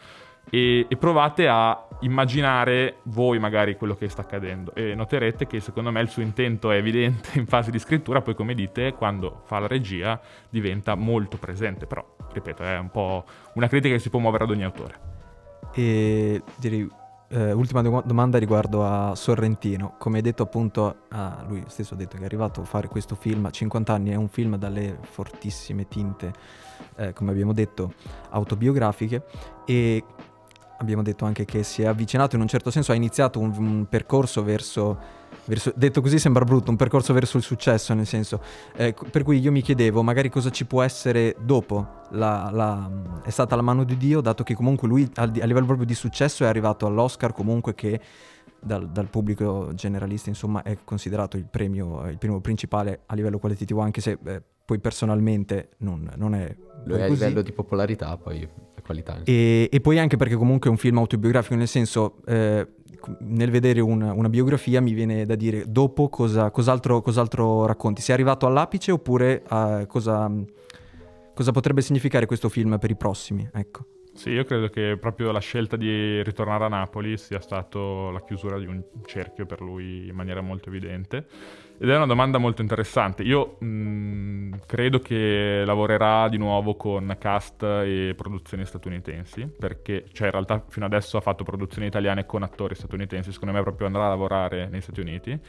[0.51, 4.75] e, e provate a immaginare voi magari quello che sta accadendo.
[4.75, 8.36] E noterete che secondo me il suo intento è evidente in fase di scrittura, poi
[8.36, 13.67] come dite quando fa la regia diventa molto presente, però ripeto è un po' una
[13.67, 15.08] critica che si può muovere ad ogni autore.
[15.73, 16.88] E direi,
[17.29, 19.95] eh, ultima do- domanda riguardo a Sorrentino.
[19.97, 23.15] Come hai detto appunto, ah, lui stesso ha detto che è arrivato a fare questo
[23.15, 26.33] film a 50 anni, è un film dalle fortissime tinte,
[26.95, 27.93] eh, come abbiamo detto,
[28.29, 29.23] autobiografiche
[29.65, 30.03] e
[30.79, 33.85] abbiamo detto anche che si è avvicinato in un certo senso, ha iniziato un, un
[33.87, 34.97] percorso verso,
[35.45, 38.41] verso- detto così sembra brutto, un percorso verso il successo, nel senso,
[38.75, 42.89] eh, per cui io mi chiedevo magari cosa ci può essere dopo, la- la-
[43.23, 46.43] è stata la mano di Dio, dato che comunque lui a livello proprio di successo
[46.43, 47.99] è arrivato all'Oscar comunque che
[48.62, 53.80] dal, dal pubblico generalista insomma è considerato il premio, il primo principale a livello qualitativo,
[53.80, 58.47] anche se eh, poi personalmente non, non è Lo è a livello di popolarità, poi
[58.89, 59.21] qualità.
[59.23, 62.67] E, e poi anche perché comunque è un film autobiografico, nel senso, eh,
[63.19, 68.02] nel vedere un- una biografia mi viene da dire dopo cosa, cos'altro, cos'altro racconti.
[68.02, 70.32] Sei arrivato all'apice oppure eh, cosa,
[71.34, 73.47] cosa potrebbe significare questo film per i prossimi?
[73.54, 73.86] Ecco.
[74.13, 78.58] Sì, io credo che proprio la scelta di ritornare a Napoli sia stato la chiusura
[78.60, 81.25] di un cerchio per lui in maniera molto evidente.
[81.81, 83.23] Ed è una domanda molto interessante.
[83.23, 90.33] Io mh, credo che lavorerà di nuovo con cast e produzioni statunitensi, perché cioè in
[90.33, 94.09] realtà fino adesso ha fatto produzioni italiane con attori statunitensi, secondo me proprio andrà a
[94.09, 95.39] lavorare negli Stati Uniti,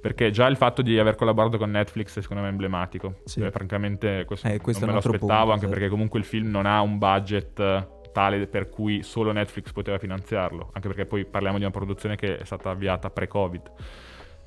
[0.00, 3.20] perché già il fatto di aver collaborato con Netflix è secondo me emblematico.
[3.24, 3.40] Sì.
[3.40, 6.50] Cioè, francamente questo, Eh, questo non me lo aspettavo, punto, anche perché comunque il film
[6.50, 11.24] non ha un budget eh, tale per cui solo Netflix poteva finanziarlo, anche perché poi
[11.24, 13.70] parliamo di una produzione che è stata avviata pre-Covid.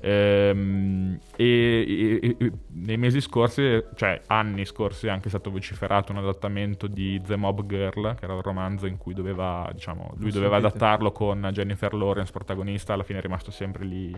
[0.02, 6.18] Ehm, e, e- e- nei mesi scorsi, cioè anni scorsi, è anche stato vociferato un
[6.18, 10.56] adattamento di The Mob Girl, che era un romanzo in cui doveva, diciamo, lui doveva
[10.56, 14.10] adattarlo con Jennifer Lawrence protagonista, alla fine è rimasto sempre lì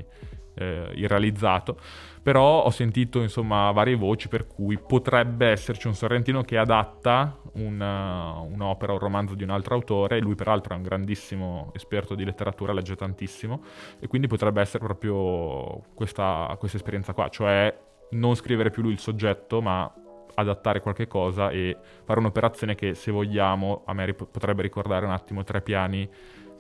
[0.54, 1.78] eh, irrealizzato.
[2.22, 8.38] Però ho sentito insomma varie voci per cui potrebbe esserci un Sorrentino che adatta una-
[8.38, 12.72] un'opera, un romanzo di un altro autore, lui peraltro è un grandissimo esperto di letteratura,
[12.72, 13.62] legge tantissimo,
[13.98, 17.76] e quindi potrebbe essere proprio questa, questa esperienza qua, cioè
[18.10, 19.92] non scrivere più lui il soggetto, ma
[20.34, 25.44] adattare qualche cosa e fare un'operazione che se vogliamo a me potrebbe ricordare un attimo
[25.44, 26.08] tre piani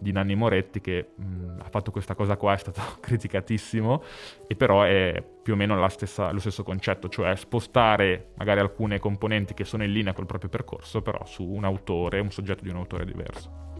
[0.02, 4.02] di Nanni Moretti che mh, ha fatto questa cosa qua, è stato criticatissimo
[4.46, 9.54] e però è più o meno stessa- lo stesso concetto, cioè spostare magari alcune componenti
[9.54, 12.76] che sono in linea col proprio percorso, però su un autore, un soggetto di un
[12.76, 13.71] autore diverso.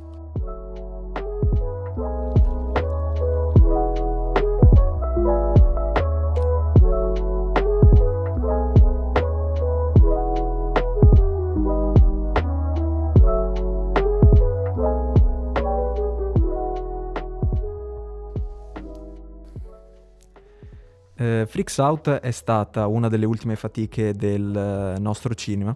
[21.22, 25.74] Eh, Freaks Out è stata una delle ultime fatiche del eh, nostro cinema.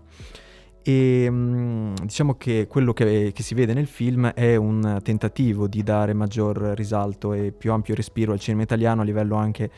[0.82, 5.84] E mh, diciamo che quello che, che, si vede nel film è un tentativo di
[5.84, 9.70] dare maggior risalto e più ampio respiro al cinema italiano a livello anche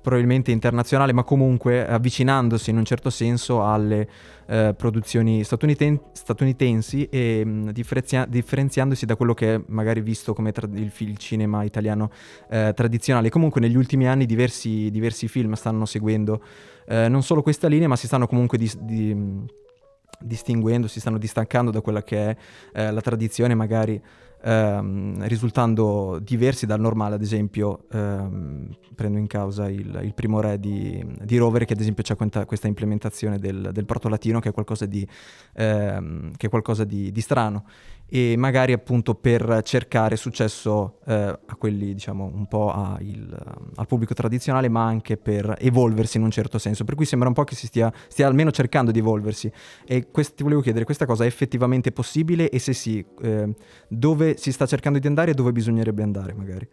[0.00, 4.08] probabilmente internazionale, ma comunque avvicinandosi in un certo senso alle
[4.46, 10.52] eh, produzioni statuniten- statunitensi e mh, differenzia- differenziandosi da quello che è magari visto come
[10.52, 12.10] tra- il, il, cinema italiano
[12.48, 13.28] eh, tradizionale.
[13.28, 16.42] Comunque negli ultimi anni diversi, diversi film stanno seguendo
[16.86, 19.16] eh, non solo questa linea, ma si stanno comunque di, di,
[20.20, 22.36] distinguendo, si stanno distaccando da quella che è
[22.72, 24.00] eh, la tradizione magari
[24.42, 30.58] ehm, risultando diversi dal normale, ad esempio ehm, prendo in causa il, il primo re
[30.58, 34.52] di, di, Rover che ad esempio ha questa, questa implementazione del, del proto-latino che è
[34.52, 35.06] qualcosa di,
[35.54, 37.64] ehm, che è qualcosa di, di strano.
[38.10, 43.36] E magari appunto per cercare successo eh, a quelli diciamo un po' il,
[43.74, 46.84] al pubblico tradizionale ma anche per evolversi in un certo senso.
[46.84, 49.52] Per cui sembra un po' che si stia, stia almeno cercando di evolversi.
[49.86, 52.48] E quest- ti volevo chiedere questa cosa è effettivamente possibile?
[52.48, 53.54] E se sì eh,
[53.88, 56.68] dove si sta cercando di andare e dove bisognerebbe andare magari.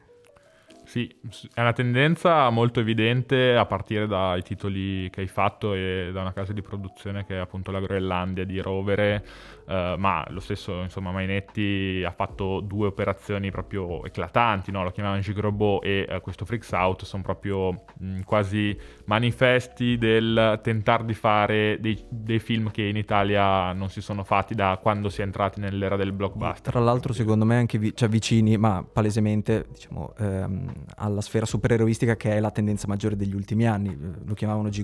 [0.86, 1.14] Sì,
[1.54, 6.32] è una tendenza molto evidente a partire dai titoli che hai fatto e da una
[6.32, 9.26] casa di produzione che è appunto la Groenlandia di Rovere,
[9.68, 14.84] eh, ma lo stesso insomma Mainetti ha fatto due operazioni proprio eclatanti, no?
[14.84, 21.06] lo chiamavano Gigrobo e eh, questo Freaks Out, sono proprio mh, quasi manifesti del tentare
[21.06, 25.22] di fare dei, dei, film che in Italia non si sono fatti da quando si
[25.22, 26.72] è entrati nell'era del blockbuster.
[26.72, 30.14] Tra l'altro secondo me anche vi- cioè vicini, ma palesemente diciamo...
[30.18, 33.98] Ehm alla sfera supereroistica che è la tendenza maggiore degli ultimi anni.
[34.26, 34.84] Lo chiamavano G.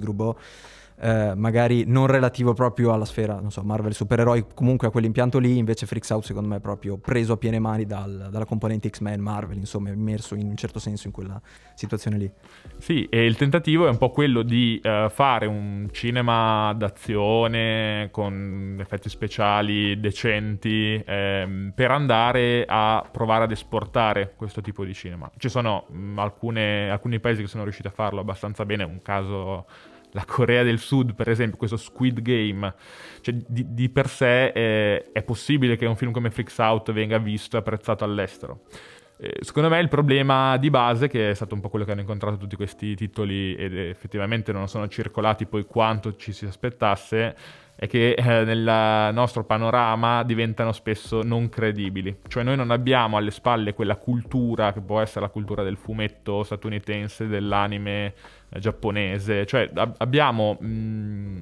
[1.03, 5.57] Eh, magari non relativo proprio alla sfera, non so, Marvel supereroi, comunque a quell'impianto lì,
[5.57, 9.19] invece Freaks Out secondo me è proprio preso a piene mani dal, dalla componente X-Men,
[9.19, 11.41] Marvel, insomma, immerso in un certo senso in quella
[11.73, 12.31] situazione lì.
[12.77, 18.77] Sì, e il tentativo è un po' quello di uh, fare un cinema d'azione con
[18.79, 25.31] effetti speciali decenti ehm, per andare a provare ad esportare questo tipo di cinema.
[25.35, 29.01] Ci sono mh, mm, alcune, alcuni paesi che sono riusciti a farlo abbastanza bene, un
[29.01, 29.65] caso
[30.11, 32.73] la Corea del Sud, per esempio, questo Squid Game,
[33.21, 37.17] cioè di, di per sé è, è, possibile che un film come Freaks Out venga
[37.17, 38.63] visto e apprezzato all'estero.
[39.23, 42.01] Eh, secondo me il problema di base, che è stato un po' quello che hanno
[42.01, 47.35] incontrato tutti questi titoli ed effettivamente non sono circolati poi quanto ci si aspettasse,
[47.75, 52.17] è che eh, nel nostro panorama diventano spesso non credibili.
[52.27, 56.41] Cioè noi non abbiamo alle spalle quella cultura che può essere la cultura del fumetto
[56.41, 58.15] statunitense, dell'anime
[58.49, 60.57] eh, giapponese, cioè ab- abbiamo...
[60.59, 61.39] Mh, mm,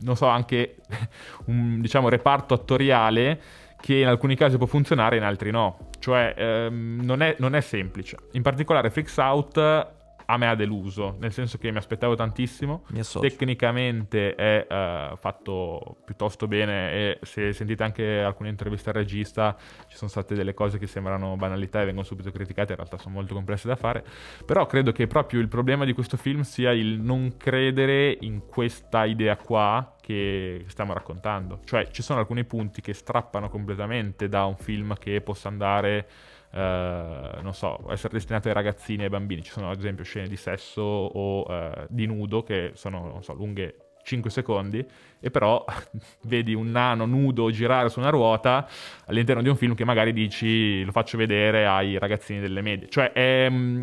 [0.00, 0.76] non so, anche
[1.46, 3.40] un diciamo, reparto attoriale
[3.80, 5.85] che in alcuni casi può funzionare, in altri no.
[5.98, 8.16] Cioè, ehm, non, è, non, è, semplice.
[8.32, 9.94] In particolare, Freaks Out
[10.26, 12.84] a me ha deluso, nel senso che mi aspettavo tantissimo.
[12.88, 19.56] Mi Tecnicamente è uh, fatto piuttosto bene e se sentite anche alcune interviste al regista
[19.86, 23.14] ci sono state delle cose che sembrano banalità e vengono subito criticate, in realtà sono
[23.14, 24.04] molto complesse da fare.
[24.44, 29.04] Però credo che proprio il problema di questo film sia il non credere in questa
[29.04, 31.58] idea qua che stiamo raccontando.
[31.64, 36.06] Cioè ci sono alcuni punti che strappano completamente da un film che possa andare
[36.48, 39.42] Uh, non so, essere destinato ai ragazzini e ai bambini.
[39.42, 43.34] Ci sono ad esempio scene di sesso o uh, di nudo che sono, non so,
[43.34, 44.82] lunghe 5 secondi
[45.20, 45.62] e però
[46.22, 48.66] vedi un nano nudo girare su una ruota
[49.04, 52.88] all'interno di un film che magari dici lo faccio vedere ai ragazzini delle medie.
[52.88, 53.82] Cioè, è, mm,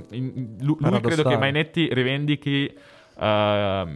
[0.61, 2.73] lui credo che Mainetti rivendichi
[3.17, 3.87] uh,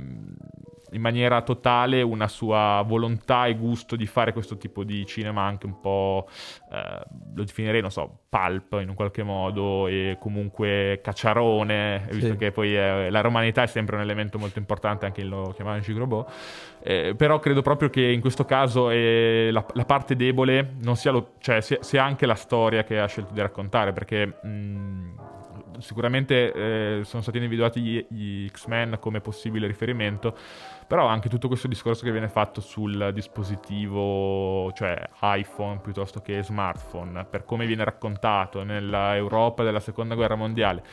[0.97, 5.65] in maniera totale una sua volontà e gusto di fare questo tipo di cinema anche
[5.65, 6.27] un po',
[6.71, 7.05] eh,
[7.35, 12.37] lo definirei, non so, pulp in un qualche modo e comunque cacciarone, visto sì.
[12.37, 16.31] che poi è, la romanità è sempre un elemento molto importante, anche lo chiamavano Gigrobot,
[16.83, 21.11] eh, però credo proprio che in questo caso eh, la, la, parte debole non sia,
[21.11, 24.39] lo, cioè, sia, sia, anche la storia che ha scelto di raccontare, perché...
[24.41, 25.35] Mh,
[25.79, 30.35] sicuramente eh, sono stati individuati gli, gli X-Men come possibile riferimento,
[30.87, 37.25] però anche tutto questo discorso che viene fatto sul dispositivo, cioè iPhone piuttosto che smartphone,
[37.25, 40.83] per come viene raccontato nell'Europa della seconda guerra mondiale,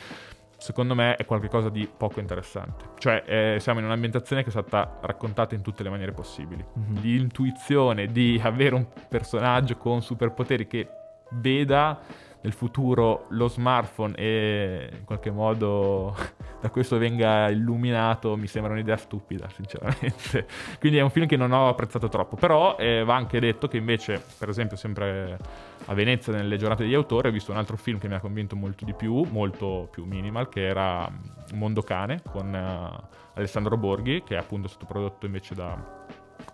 [0.57, 2.89] secondo me è qualcosa di poco interessante.
[2.97, 6.63] Cioè eh, siamo in un'ambientazione che è stata raccontata in tutte le maniere possibili.
[6.77, 7.01] Mm-hmm.
[7.01, 10.87] L'intuizione di avere un personaggio con superpoteri che
[11.31, 11.99] veda
[12.45, 16.15] nel futuro lo smartphone e in qualche modo
[16.61, 20.45] da questo venga illuminato mi sembra un'idea stupida sinceramente.
[20.79, 23.77] Quindi è un film che non ho apprezzato troppo però eh, va anche detto che
[23.77, 25.39] invece per esempio sempre
[25.85, 28.55] a Venezia nelle giornate degli autori ho visto un altro film che mi ha convinto
[28.55, 31.11] molto di più molto più minimal che era
[31.53, 35.94] Mondo Cane con uh, Alessandro Borghi che è appunto stato prodotto invece da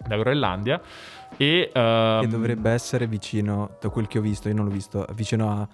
[0.05, 0.81] da Groenlandia.
[1.37, 5.05] E, Che ehm, dovrebbe essere vicino, da quel che ho visto, io non l'ho visto,
[5.13, 5.67] vicino a,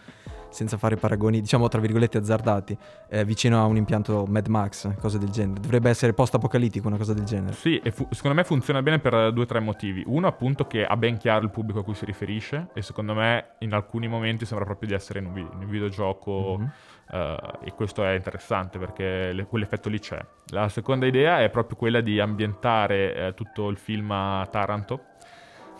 [0.49, 2.77] senza fare paragoni, diciamo tra virgolette azzardati,
[3.09, 5.59] eh, vicino a un impianto Mad Max, cose del genere.
[5.59, 7.53] Dovrebbe essere post-apocalittico, una cosa del genere.
[7.53, 10.03] Sì, e fu- secondo me funziona bene per due o tre motivi.
[10.05, 13.55] Uno, appunto, che ha ben chiaro il pubblico a cui si riferisce, e secondo me
[13.59, 16.55] in alcuni momenti sembra proprio di essere in un, vi- in un videogioco.
[16.59, 16.71] Mhm.
[17.11, 20.19] Eh, e questo è interessante perché le- quell'effetto lì c'è.
[20.47, 25.05] La seconda idea è proprio quella di ambientare eh, tutto il film a Taranto.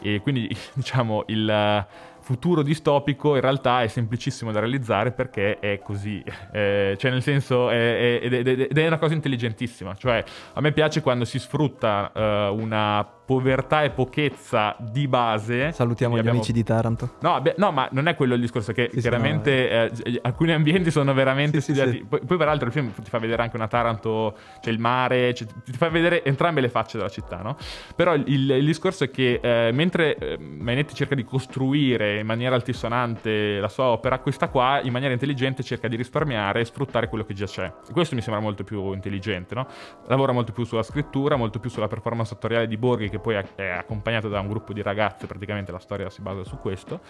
[0.02, 1.86] E quindi, diciamo, il
[2.28, 6.22] futuro distopico in realtà è semplicissimo da realizzare perché è così.
[6.58, 9.94] Eh, cioè, nel senso, è- è- è, è una cosa intelligentissima.
[9.96, 10.24] Cioè,
[10.54, 15.72] a me piace quando si sfrutta eh, una povertà e pochezza di base.
[15.74, 17.16] Salutiamo gli abbiamo- amici di Taranto.
[17.20, 20.20] No, beh, no, ma non è quello il discorso, che Sì, sì, chiaramente eh, g-
[20.22, 22.06] alcuni ambienti sono veramente Sì, studiati.
[22.08, 25.46] Poi, poi, peraltro il film ti fa vedere anche una Taranto, c'è il mare, c'è-
[25.46, 27.58] ti fa vedere entrambe le facce della città, no?
[27.96, 32.26] Però il, il- il discorso è che eh, mentre eh, Mainetti cerca di costruire in
[32.26, 37.08] maniera altisonante la sua opera, questa qua in maniera intelligente cerca di risparmiare e sfruttare
[37.08, 37.72] quello che già c'è.
[37.88, 39.68] E questo mi sembra molto più intelligente, no?
[40.08, 43.68] Lavora molto più sulla scrittura, molto più sulla performance attoriale di Borghi, che poi è,
[43.68, 47.02] accompagnato da un gruppo di ragazze, praticamente la storia si basa su questo.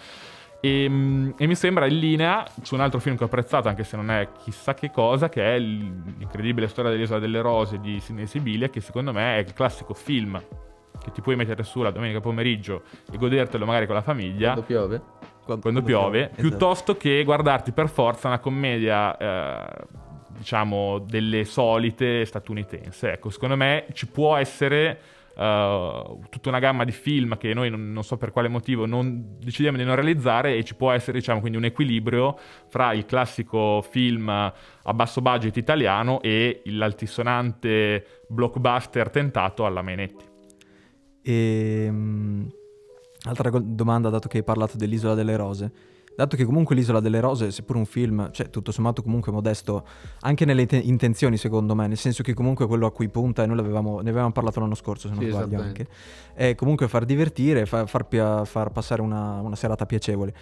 [0.60, 3.84] E, mm, e mi sembra in linea su un altro film che ho apprezzato, anche
[3.84, 8.26] se non è chissà che cosa, che è l'incredibile storia dell'Isola delle Rose di Sidney
[8.26, 10.40] Sibilia, che secondo me è il classico film
[11.02, 14.62] che ti puoi mettere su la domenica pomeriggio e godertelo magari con la famiglia Quando
[14.62, 15.02] piove.
[15.60, 16.40] quando piove, esatto.
[16.42, 19.84] piuttosto che guardarti per forza una commedia, eh,
[20.36, 23.12] diciamo, delle solite statunitense.
[23.12, 25.00] Ecco, secondo me ci può essere
[25.38, 29.36] eh, tutta una gamma di film che noi non, non so per quale motivo non
[29.38, 32.36] decidiamo di non realizzare e ci può essere, diciamo, quindi un equilibrio
[32.68, 40.27] fra il classico film a basso budget italiano e l'altisonante blockbuster tentato alla Mainetti.
[41.28, 42.46] E, mm,
[43.24, 45.70] altra go- domanda, dato che hai parlato dell'Isola delle Rose.
[46.16, 49.84] Dato che comunque l'Isola delle Rose, seppur un film, cioè tutto sommato comunque modesto,
[50.22, 53.46] anche nelle te- intenzioni secondo me, nel senso che comunque quello a cui punta, e
[53.46, 55.86] noi l'avevamo- ne avevamo parlato l'anno scorso se non Sì, sbaglio anche,
[56.34, 60.34] è comunque far divertire, fa- far, pia- far passare una, una serata piacevole.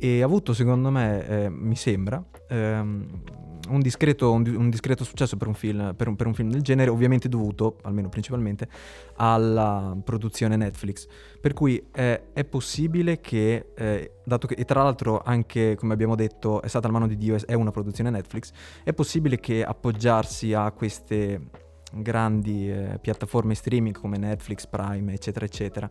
[0.00, 3.22] E ha avuto secondo me, eh, mi sembra, ehm,
[3.68, 6.88] un, discreto, un un discreto successo per un, film, per, per un film del genere,
[6.88, 8.68] ovviamente dovuto, almeno principalmente,
[9.16, 11.08] alla produzione Netflix.
[11.40, 16.14] Per cui eh, è possibile che, eh, dato che, e tra l'altro anche, come abbiamo
[16.14, 18.52] detto, è stata la mano di Dio, è una produzione Netflix,
[18.84, 25.88] è possibile che appoggiarsi a queste grandi eh, piattaforme streaming come Netflix, Prime, eccetera, eccetera,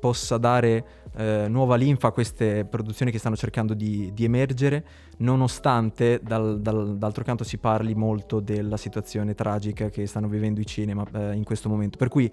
[0.00, 0.84] possa dare
[1.16, 4.84] eh, nuova linfa a queste produzioni che stanno cercando di, di emergere,
[5.18, 10.66] nonostante dal- dal- d'altro canto si parli molto della situazione tragica che stanno vivendo i
[10.66, 11.98] cinema eh, in questo momento.
[11.98, 12.32] Per cui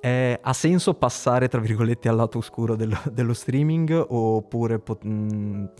[0.00, 5.70] eh, ha senso passare, tra virgolette, al lato oscuro dello, dello streaming oppure pot- mh,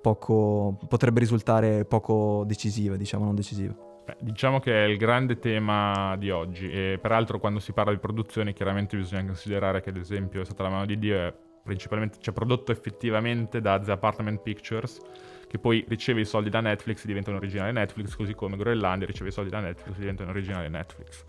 [0.00, 3.90] poco, potrebbe risultare poco decisiva, diciamo non decisiva?
[4.04, 7.98] Beh, diciamo che è il grande tema di oggi e peraltro quando si parla di
[7.98, 11.32] produzioni chiaramente bisogna considerare che ad esempio è stata la mano di Dio è
[11.62, 14.98] principalmente cioè, prodotto effettivamente da The Apartment Pictures
[15.46, 19.06] che poi riceve i soldi da Netflix e diventa un originale Netflix così come Groenlandia
[19.06, 21.24] riceve i soldi da Netflix e diventa un originale Netflix.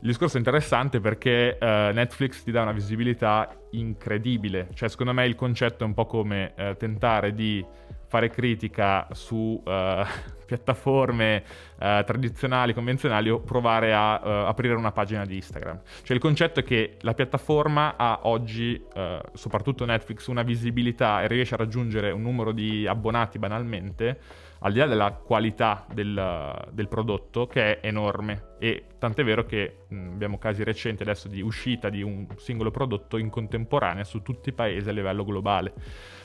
[0.00, 4.68] Il discorso è interessante perché eh, Netflix ti dà una visibilità incredibile.
[4.74, 7.66] Cioè secondo me il concetto è un po' come eh, tentare di
[8.06, 10.04] fare critica su eh,
[10.44, 11.42] piattaforme
[11.78, 15.80] eh, tradizionali, convenzionali o provare a eh, aprire una pagina di Instagram.
[16.02, 21.28] Cioè il concetto è che la piattaforma ha oggi, eh, soprattutto Netflix, una visibilità e
[21.28, 24.18] riesce a raggiungere un numero di abbonati banalmente,
[24.60, 28.52] al di là della qualità del, del prodotto, che è enorme.
[28.58, 33.18] E tant'è vero che mh, abbiamo casi recenti adesso di uscita di un singolo prodotto
[33.18, 35.74] in contemporanea su tutti i paesi a livello globale.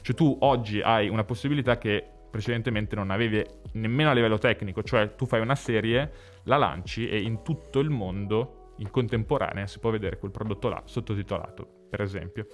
[0.02, 5.16] Cioè tu oggi hai una possibilità che precedentemente non avevi nemmeno a livello tecnico, cioè
[5.16, 6.12] tu fai una serie,
[6.44, 10.82] la lanci e in tutto il mondo in contemporanea si può vedere quel prodotto là
[10.86, 12.48] sottotitolato, per esempio.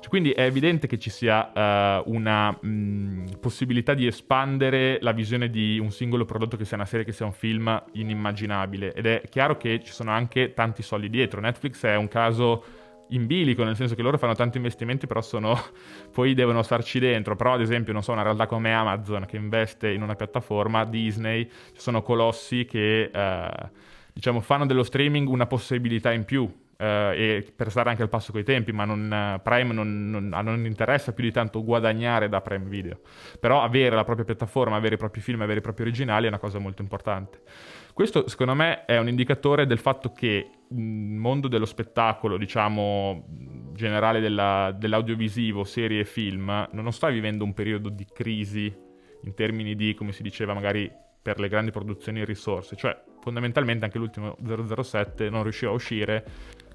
[0.00, 5.48] Cioè, quindi è evidente che ci sia eh, una mh, possibilità di espandere la visione
[5.48, 9.22] di un singolo prodotto che sia una serie, che sia un film inimmaginabile ed è
[9.28, 11.40] chiaro che ci sono anche tanti soldi dietro.
[11.40, 12.64] Netflix è un caso
[13.10, 15.58] in bilico, nel senso che loro fanno tanti investimenti, però sono
[16.12, 17.36] poi devono starci dentro.
[17.36, 21.44] Però, ad esempio, non so, una realtà come Amazon che investe in una piattaforma, Disney,
[21.44, 23.70] ci sono colossi che eh,
[24.12, 26.50] diciamo fanno dello streaming una possibilità in più.
[26.80, 30.64] eh, e per stare anche al passo coi tempi, ma non, Prime non, non, non,
[30.64, 33.00] interessa più di tanto guadagnare da Prime Video.
[33.38, 36.38] Però avere la propria piattaforma, avere i propri film, avere i propri originali è una
[36.38, 37.40] cosa molto importante.
[38.00, 43.26] Questo secondo me è un indicatore del fatto che il mondo dello spettacolo, diciamo
[43.74, 48.74] generale della, dell'audiovisivo, serie e film, non sta vivendo un periodo di crisi
[49.24, 50.90] in termini di, come si diceva magari
[51.20, 54.34] per le grandi produzioni e risorse, cioè fondamentalmente anche l'ultimo
[54.82, 56.24] 007 non riusciva a uscire,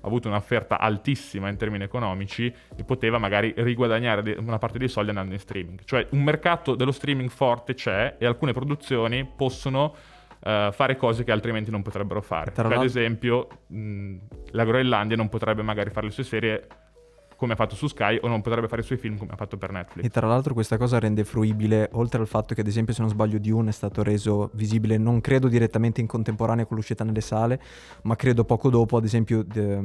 [0.01, 5.09] ha avuto un'offerta altissima in termini economici e poteva magari riguadagnare una parte dei soldi
[5.09, 5.85] andando in streaming.
[5.85, 10.13] Cioè un mercato dello streaming forte c'è e alcune produzioni possono
[10.45, 12.53] uh, fare cose che altrimenti non potrebbero fare.
[12.55, 14.15] Cioè, ad esempio mh,
[14.51, 16.67] la Groenlandia non potrebbe magari fare le sue serie
[17.35, 19.57] come ha fatto su Sky o non potrebbe fare i suoi film come ha fatto
[19.57, 20.05] per Netflix.
[20.05, 23.09] E tra l'altro questa cosa rende fruibile, oltre al fatto che ad esempio se non
[23.09, 27.61] sbaglio Dune è stato reso visibile non credo direttamente in contemporanea con l'uscita nelle sale,
[28.03, 29.79] ma credo poco dopo, ad esempio de,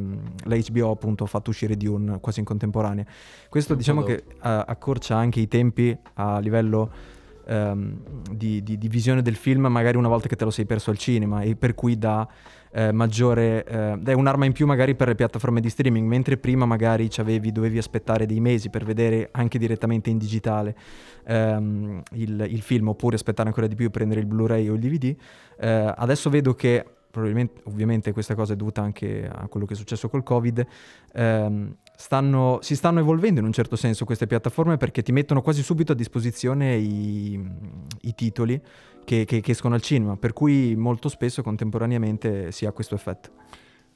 [0.44, 3.04] la HBO appunto ha fatto uscire Dune quasi in contemporanea.
[3.48, 7.18] Questo un diciamo che uh, accorcia anche i tempi a livello
[7.50, 8.00] um,
[8.32, 10.98] di, di, di visione del film magari una volta che te lo sei perso al
[10.98, 12.26] cinema e per cui dà
[12.72, 16.64] eh, maggiore, eh, è un'arma in più magari per le piattaforme di streaming, mentre prima
[16.64, 20.76] magari dovevi aspettare dei mesi per vedere anche direttamente in digitale
[21.26, 24.80] ehm, il, il, film oppure aspettare ancora di più per prendere il Blu-ray o il
[24.80, 25.16] DVD.
[25.58, 29.76] Eh, adesso vedo che probabilmente, ovviamente questa cosa è dovuta anche a quello che è
[29.76, 30.64] successo col Covid,
[31.12, 35.62] ehm, stanno, si stanno evolvendo in un certo senso queste piattaforme perché ti mettono quasi
[35.62, 37.38] subito a disposizione i,
[38.00, 38.58] i titoli
[39.04, 43.30] che, che, che escono al cinema, per cui molto spesso contemporaneamente si ha questo effetto.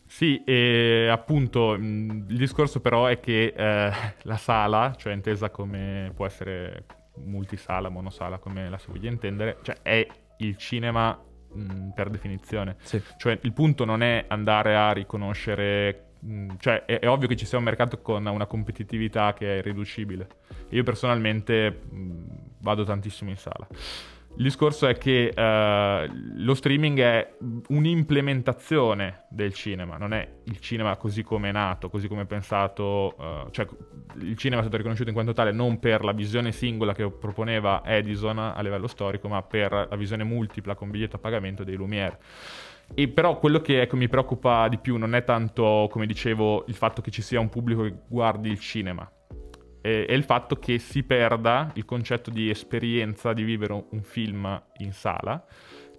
[0.05, 3.93] Sì, e appunto il discorso però è che eh,
[4.23, 6.85] la sala, cioè intesa come può essere
[7.25, 10.07] multisala, monosala, come la si voglia intendere, cioè è
[10.39, 11.19] il cinema
[11.55, 12.77] mh, per definizione.
[12.83, 13.01] Sì.
[13.17, 16.14] Cioè il punto non è andare a riconoscere
[16.59, 20.29] cioè è, è, ovvio che ci sia un mercato con una competitività che è irriducibile.
[20.71, 22.23] Io personalmente mh,
[22.61, 23.67] vado tantissimo in sala.
[24.37, 27.35] Il discorso è che uh, lo streaming è
[27.69, 33.15] un'implementazione del cinema, non è il cinema così come è nato, così come è pensato,
[33.17, 33.65] uh, cioè
[34.23, 37.83] il cinema è stato riconosciuto in quanto tale non per la visione singola che proponeva
[37.85, 42.19] Edison a livello storico, ma per la visione multipla con biglietto a pagamento dei Lumière.
[42.97, 46.75] E però quello che ecco, mi preoccupa di più non è tanto, come dicevo, il
[46.75, 49.11] fatto che ci sia un pubblico che guardi il cinema,
[49.81, 54.93] è il fatto che si perda il concetto di esperienza di vivere un film in
[54.93, 55.45] sala.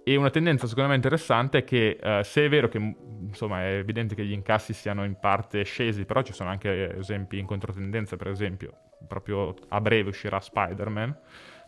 [0.02, 3.78] E una tendenza secondo me interessante è che uh, se è vero che insomma è
[3.78, 8.16] evidente che gli incassi siano in parte scesi, però ci sono anche esempi in controtendenza,
[8.16, 8.72] per esempio,
[9.06, 11.18] proprio a breve uscirà Spider-Man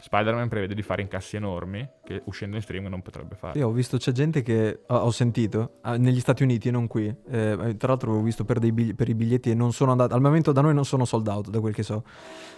[0.00, 3.58] Spider-Man prevede di fare incassi enormi che uscendo in streaming non potrebbe fare.
[3.58, 7.06] Io ho visto, c'è gente che ho, sentito ah, negli Stati Uniti e non qui.
[7.28, 10.12] Eh, tra l'altro ho visto per, bigli- per, i biglietti e non sono andati.
[10.14, 12.04] Al momento da noi non sono sold out, da quel che so.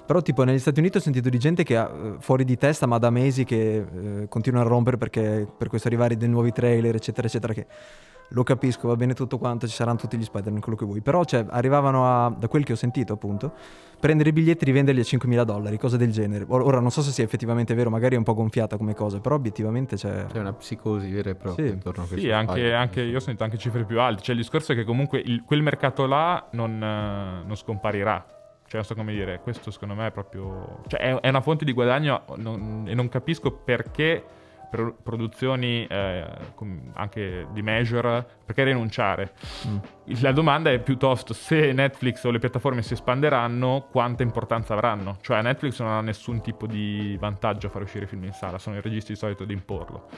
[0.05, 2.87] Però, tipo, negli Stati Uniti ho sentito di gente che ha eh, fuori di testa,
[2.87, 6.95] ma da mesi che eh, continua a rompere perché per questo arrivare dei nuovi trailer,
[6.95, 7.55] eccetera, eccetera.
[7.55, 7.67] Che
[8.33, 11.01] lo capisco, va bene tutto quanto, ci saranno tutti gli Spider-Man, quello che vuoi.
[11.01, 13.53] Però cioè, arrivavano a, da quel che ho sentito appunto,
[13.99, 16.45] prendere i biglietti e rivenderli a 5.000 dollari, cose del genere.
[16.49, 19.35] Ora non so se sia effettivamente vero, magari è un po' gonfiata come cosa, però
[19.35, 20.27] obiettivamente c'è...
[20.27, 21.73] C'è una psicosi vera e propria sì.
[21.73, 22.27] intorno a questo.
[22.27, 24.23] Sì, anche, anche, io ho sentito anche cifre più alte.
[24.23, 28.25] Cioè il discorso è che comunque il, quel mercato là non, uh, non scomparirà.
[28.63, 30.83] Cioè, non so come dire, questo secondo me è proprio...
[30.87, 34.25] Cioè, è, è una fonte di guadagno non, e non capisco perché
[34.71, 36.25] pro- produzioni eh,
[36.95, 39.33] anche di Measure, perché rinunciare?
[39.67, 39.77] Mm.
[40.21, 45.19] La domanda è piuttosto se Netflix o le piattaforme si espanderanno, quanta importanza avranno?
[45.21, 48.77] Cioè Netflix non ha nessun tipo di vantaggio a far uscire film in sala, sono
[48.77, 50.09] i registi di solito ad imporlo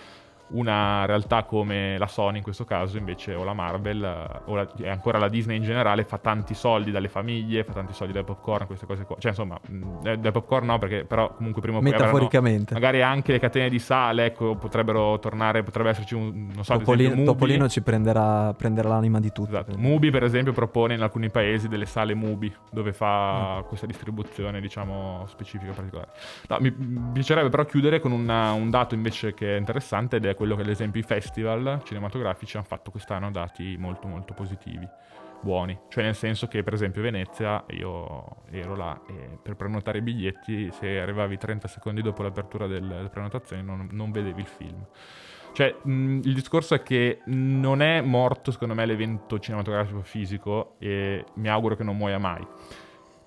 [0.53, 4.68] una realtà come la Sony in questo caso invece o la Marvel eh, o la,
[4.76, 8.24] e ancora la Disney in generale fa tanti soldi dalle famiglie, fa tanti soldi dal
[8.24, 9.16] popcorn, queste cose qua.
[9.18, 12.74] Cioè insomma, mm, eh, dal popcorn no perché però comunque prima o poi Metaforicamente.
[12.74, 16.76] Avranno, magari anche le catene di sale, ecco, potrebbero tornare, potrebbe esserci un non so,
[16.76, 19.50] Topolino, esempio, Topolino ci prenderà, prenderà, l'anima di tutti.
[19.50, 19.76] Esatto.
[19.76, 23.68] Mubi per esempio propone in alcuni paesi delle sale Mubi dove fa mm.
[23.68, 26.11] questa distribuzione diciamo specifica particolare.
[26.48, 26.72] No, mi
[27.12, 30.62] piacerebbe però chiudere con una, un dato invece che è interessante ed è quello che
[30.62, 34.88] ad esempio i festival cinematografici hanno fatto quest'anno dati molto molto positivi,
[35.40, 35.78] buoni.
[35.88, 40.68] Cioè nel senso che per esempio Venezia, io ero là e per prenotare i biglietti
[40.72, 44.84] se arrivavi 30 secondi dopo l'apertura delle prenotazioni non, non vedevi il film.
[45.53, 51.24] Cioè, mh, il discorso è che non è morto, secondo me, l'evento cinematografico fisico e
[51.34, 52.45] mi auguro che non muoia mai.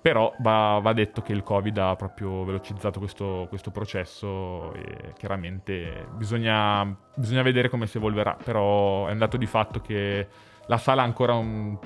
[0.00, 6.06] Però va, va, detto che il Covid ha proprio velocizzato questo, questo processo e chiaramente
[6.12, 10.28] bisogna, bisogna, vedere come si evolverà, però è un dato di fatto che
[10.66, 11.76] la sala ha ancora un,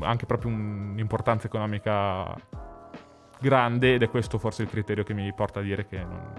[0.00, 2.32] anche proprio un'importanza economica
[3.40, 6.32] grande ed è questo forse il criterio che mi porta a dire che non,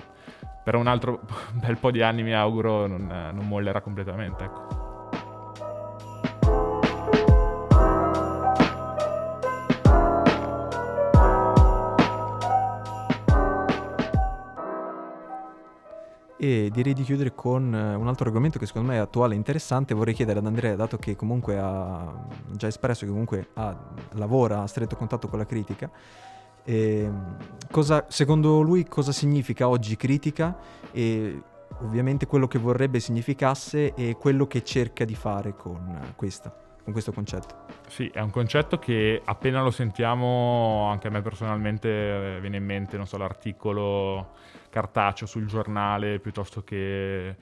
[0.63, 1.21] per un altro
[1.53, 4.43] bel po' di anni mi auguro non, non mollerà completamente.
[4.43, 4.84] Ecco.
[16.45, 19.37] E direi di chiudere con eh, un altro argomento che secondo me è attuale e
[19.37, 19.95] interessante.
[19.95, 23.75] Vorrei chiedere ad Andrea, dato che comunque ha già espresso che comunque ha,
[24.11, 25.89] lavora a stretto contatto con la critica,
[26.63, 27.09] eh,
[27.71, 30.55] cosa, secondo lui cosa significa oggi critica
[30.91, 31.41] e
[31.79, 37.11] ovviamente quello che vorrebbe significasse e quello che cerca di fare con, questa, con questo
[37.11, 37.55] concetto.
[37.87, 42.65] Sì, è un concetto che appena lo sentiamo, anche a me personalmente eh, viene in
[42.65, 47.33] mente, non so, l'articolo cartaceo sul giornale piuttosto che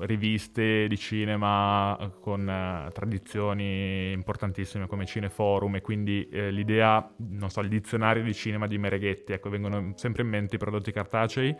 [0.00, 7.60] riviste di cinema con eh, tradizioni importantissime come Cineforum e quindi eh, l'idea, non so,
[7.60, 11.56] il dizionario di cinema di Mereghetti, ecco, vengono sempre in mente i prodotti cartacei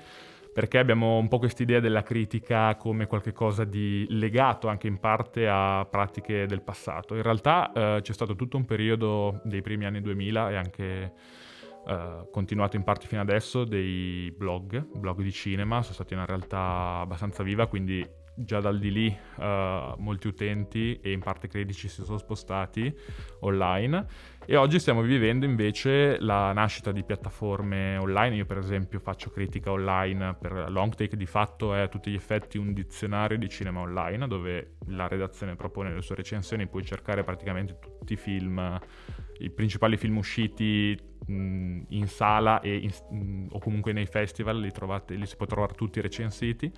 [0.52, 5.86] perché abbiamo un po' quest'idea della critica come qualcosa di legato anche in parte a
[5.88, 7.14] pratiche del passato.
[7.14, 11.12] In realtà eh, c'è stato tutto un periodo dei primi anni 2000 e anche
[11.88, 16.98] Uh, continuato in parte fino adesso dei blog, blog di cinema, sono stati una realtà
[17.00, 22.04] abbastanza viva, quindi già dal di lì uh, molti utenti e in parte critici si
[22.04, 22.94] sono spostati
[23.40, 24.06] online
[24.46, 28.36] e oggi stiamo vivendo invece la nascita di piattaforme online.
[28.36, 32.58] Io per esempio faccio critica online per Longtake, di fatto è a tutti gli effetti
[32.58, 37.78] un dizionario di cinema online dove la redazione propone le sue recensioni, puoi cercare praticamente
[37.78, 38.78] tutti i film
[39.40, 40.98] i principali film usciti
[41.28, 45.74] mh, in sala in, mh, o comunque nei festival, li, trovate, li si può trovare
[45.74, 46.72] tutti recensiti.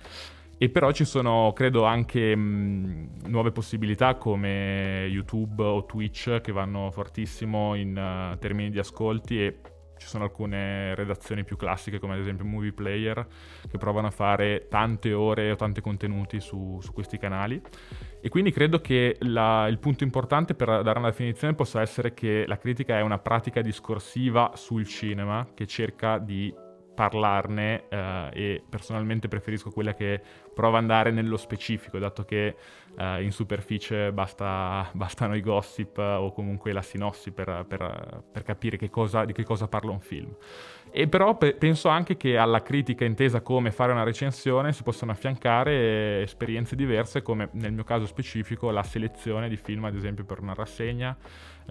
[0.57, 6.91] E però ci sono, credo, anche mh, nuove possibilità come YouTube o Twitch che vanno
[6.91, 9.59] fortissimo in uh, termini di ascolti e
[10.01, 13.23] ci sono alcune redazioni più classiche come ad esempio Movie Player
[13.69, 17.61] che provano a fare tante ore o tanti contenuti su, su questi canali.
[18.19, 22.45] E quindi credo che la, il punto importante per dare una definizione possa essere che
[22.47, 26.51] la critica è una pratica discorsiva sul cinema che cerca di
[26.93, 30.21] parlarne eh, e personalmente preferisco quella che
[30.53, 32.55] prova ad andare nello specifico, dato che
[32.97, 38.77] eh, in superficie basta, bastano i gossip o comunque la sinossi per, per, per capire
[38.77, 40.35] che cosa, di che cosa parla un film.
[40.93, 45.11] E però pe- penso anche che alla critica intesa come fare una recensione si possano
[45.11, 50.41] affiancare esperienze diverse, come nel mio caso specifico la selezione di film, ad esempio per
[50.41, 51.15] una rassegna,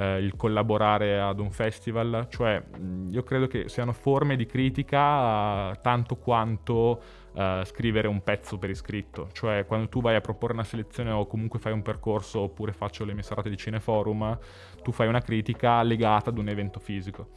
[0.00, 2.62] eh, il collaborare ad un festival, cioè
[3.10, 8.70] io credo che siano forme di critica eh, tanto quanto uh, scrivere un pezzo per
[8.70, 12.72] iscritto, cioè quando tu vai a proporre una selezione o comunque fai un percorso oppure
[12.72, 14.38] faccio le mie serate di cineforum,
[14.82, 17.28] tu fai una critica legata ad un evento fisico.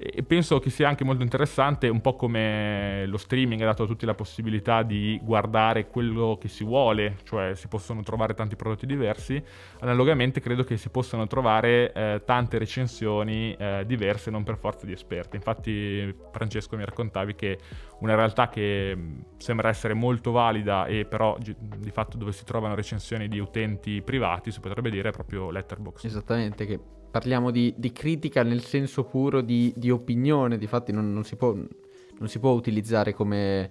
[0.00, 3.86] E penso che sia anche molto interessante, un po' come lo streaming ha dato a
[3.86, 8.86] tutti la possibilità di guardare quello che si vuole, cioè si possono trovare tanti prodotti
[8.86, 9.42] diversi,
[9.80, 14.92] analogamente credo che si possano trovare eh, tante recensioni eh, diverse, non per forza di
[14.92, 15.34] esperti.
[15.34, 17.58] Infatti Francesco mi raccontavi che
[17.98, 18.96] una realtà che
[19.36, 24.52] sembra essere molto valida e però di fatto dove si trovano recensioni di utenti privati,
[24.52, 26.04] si potrebbe dire, è proprio Letterboxd.
[26.04, 26.78] Esattamente, che
[27.10, 31.52] parliamo di, di, critica nel senso puro di, di opinione, difatti non, non, si può,
[31.52, 33.70] non si può utilizzare come,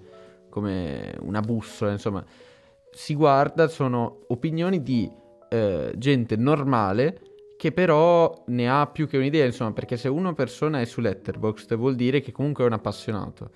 [0.50, 2.26] come, una bussola, insomma,
[2.92, 5.10] si guarda, sono opinioni di
[5.50, 7.22] eh, gente normale
[7.58, 11.76] che però ne ha più che un'idea, insomma, perché se una persona è su Letterboxd
[11.76, 13.50] vuol dire che comunque è un appassionato.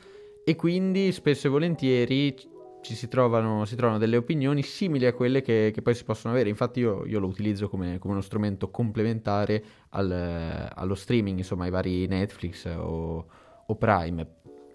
[0.43, 2.36] E quindi spesso e volentieri
[2.82, 6.34] ci si trovano, si trovano, delle opinioni simili a quelle che, che poi si possono
[6.34, 6.49] avere.
[6.49, 11.69] Infatti io, io lo utilizzo come, come, uno strumento complementare al, allo streaming, insomma ai
[11.69, 13.25] vari Netflix o,
[13.65, 14.27] o, Prime.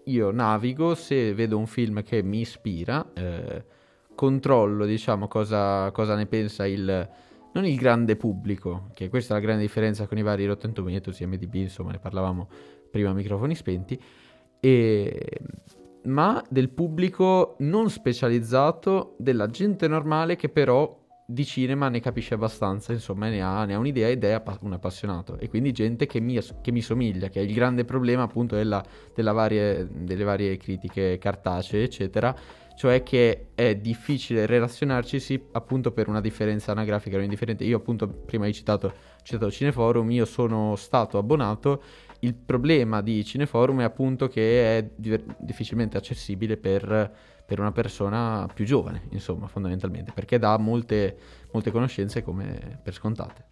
[0.05, 3.65] Io navigo, se vedo un film che mi ispira, eh,
[4.15, 7.11] controllo diciamo cosa, cosa, ne pensa il...
[7.57, 11.19] Non il grande pubblico, che questa è la grande differenza con i vari Rotten Tomatoes,
[11.21, 12.51] MDB, insomma ne parlavamo
[12.91, 13.99] prima a microfoni spenti,
[14.61, 15.41] e
[16.07, 22.93] ma del pubblico non specializzato, della gente normale che però di cinema ne capisce abbastanza,
[22.93, 26.39] insomma ne ha, ne ha un'idea ed è un appassionato e quindi gente che mi,
[26.63, 28.83] che mi somiglia, che è il grande problema appunto della,
[29.13, 32.35] della varie, delle varie critiche cartacee eccetera,
[32.77, 37.65] cioè che è difficile relazionarci appunto per una differenza anagrafica non indifferente.
[37.65, 38.93] Io appunto prima hai citato,
[39.23, 41.83] citato Cineforum, io sono stato abbonato
[42.21, 47.13] il problema di Cineforum è appunto che è diver- difficilmente accessibile per,
[47.45, 51.17] per, una persona più giovane, insomma, fondamentalmente, perché dà molte,
[51.53, 53.45] molte conoscenze come per scontate.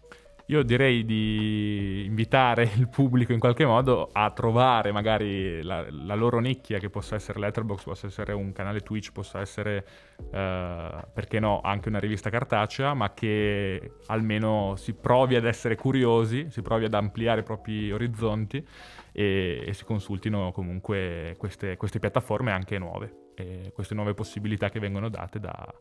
[0.47, 6.39] Io direi di invitare il pubblico in qualche modo a trovare magari la, la loro
[6.39, 9.85] nicchia, che possa essere Letterboxd, possa essere un canale Twitch, possa essere,
[10.31, 16.49] eh, perché no, anche una rivista cartacea, ma che almeno si provi ad essere curiosi,
[16.49, 18.65] si provi ad ampliare i propri orizzonti
[19.11, 23.31] e, e si consultino comunque queste, queste, piattaforme anche nuove,
[23.73, 25.73] queste nuove possibilità che vengono date da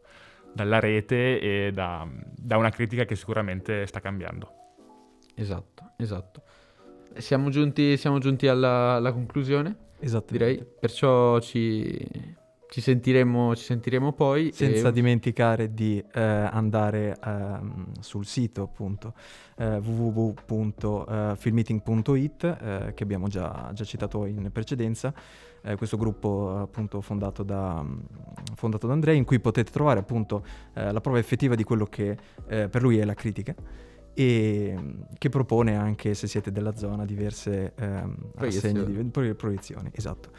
[0.54, 4.52] dalla rete e da, da una critica che sicuramente sta cambiando.
[5.34, 6.42] Esatto, esatto.
[7.16, 10.32] Siamo giunti, siamo giunti alla, alla conclusione, esatto.
[10.32, 12.08] direi, perciò ci,
[12.68, 14.52] ci, sentiremo, ci sentiremo poi.
[14.52, 14.92] Senza e...
[14.92, 17.58] dimenticare di eh, andare eh,
[18.00, 19.14] sul sito appunto
[19.56, 25.14] eh, www.filmeeting.it eh, che abbiamo già, già citato in precedenza
[25.64, 27.98] eh, questo gruppo appunto fondato da, mm,
[28.54, 30.44] fondato da Andrei, in cui potete trovare appunto
[30.74, 33.54] eh, la prova effettiva di quello che eh, per lui è la critica
[34.12, 38.92] e mm, che propone anche, se siete della zona, diverse ehm, proiezioni.
[38.92, 39.90] Di, pro- proiezioni.
[39.92, 40.30] Esatto.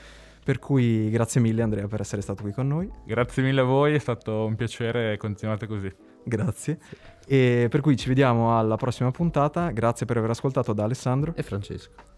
[0.44, 2.88] Per cui grazie mille Andrea per essere stato qui con noi.
[3.04, 5.92] Grazie mille a voi, è stato un piacere, continuate così.
[6.24, 6.78] Grazie.
[7.26, 9.72] E per cui ci vediamo alla prossima puntata.
[9.72, 12.15] Grazie per aver ascoltato da Alessandro e Francesco.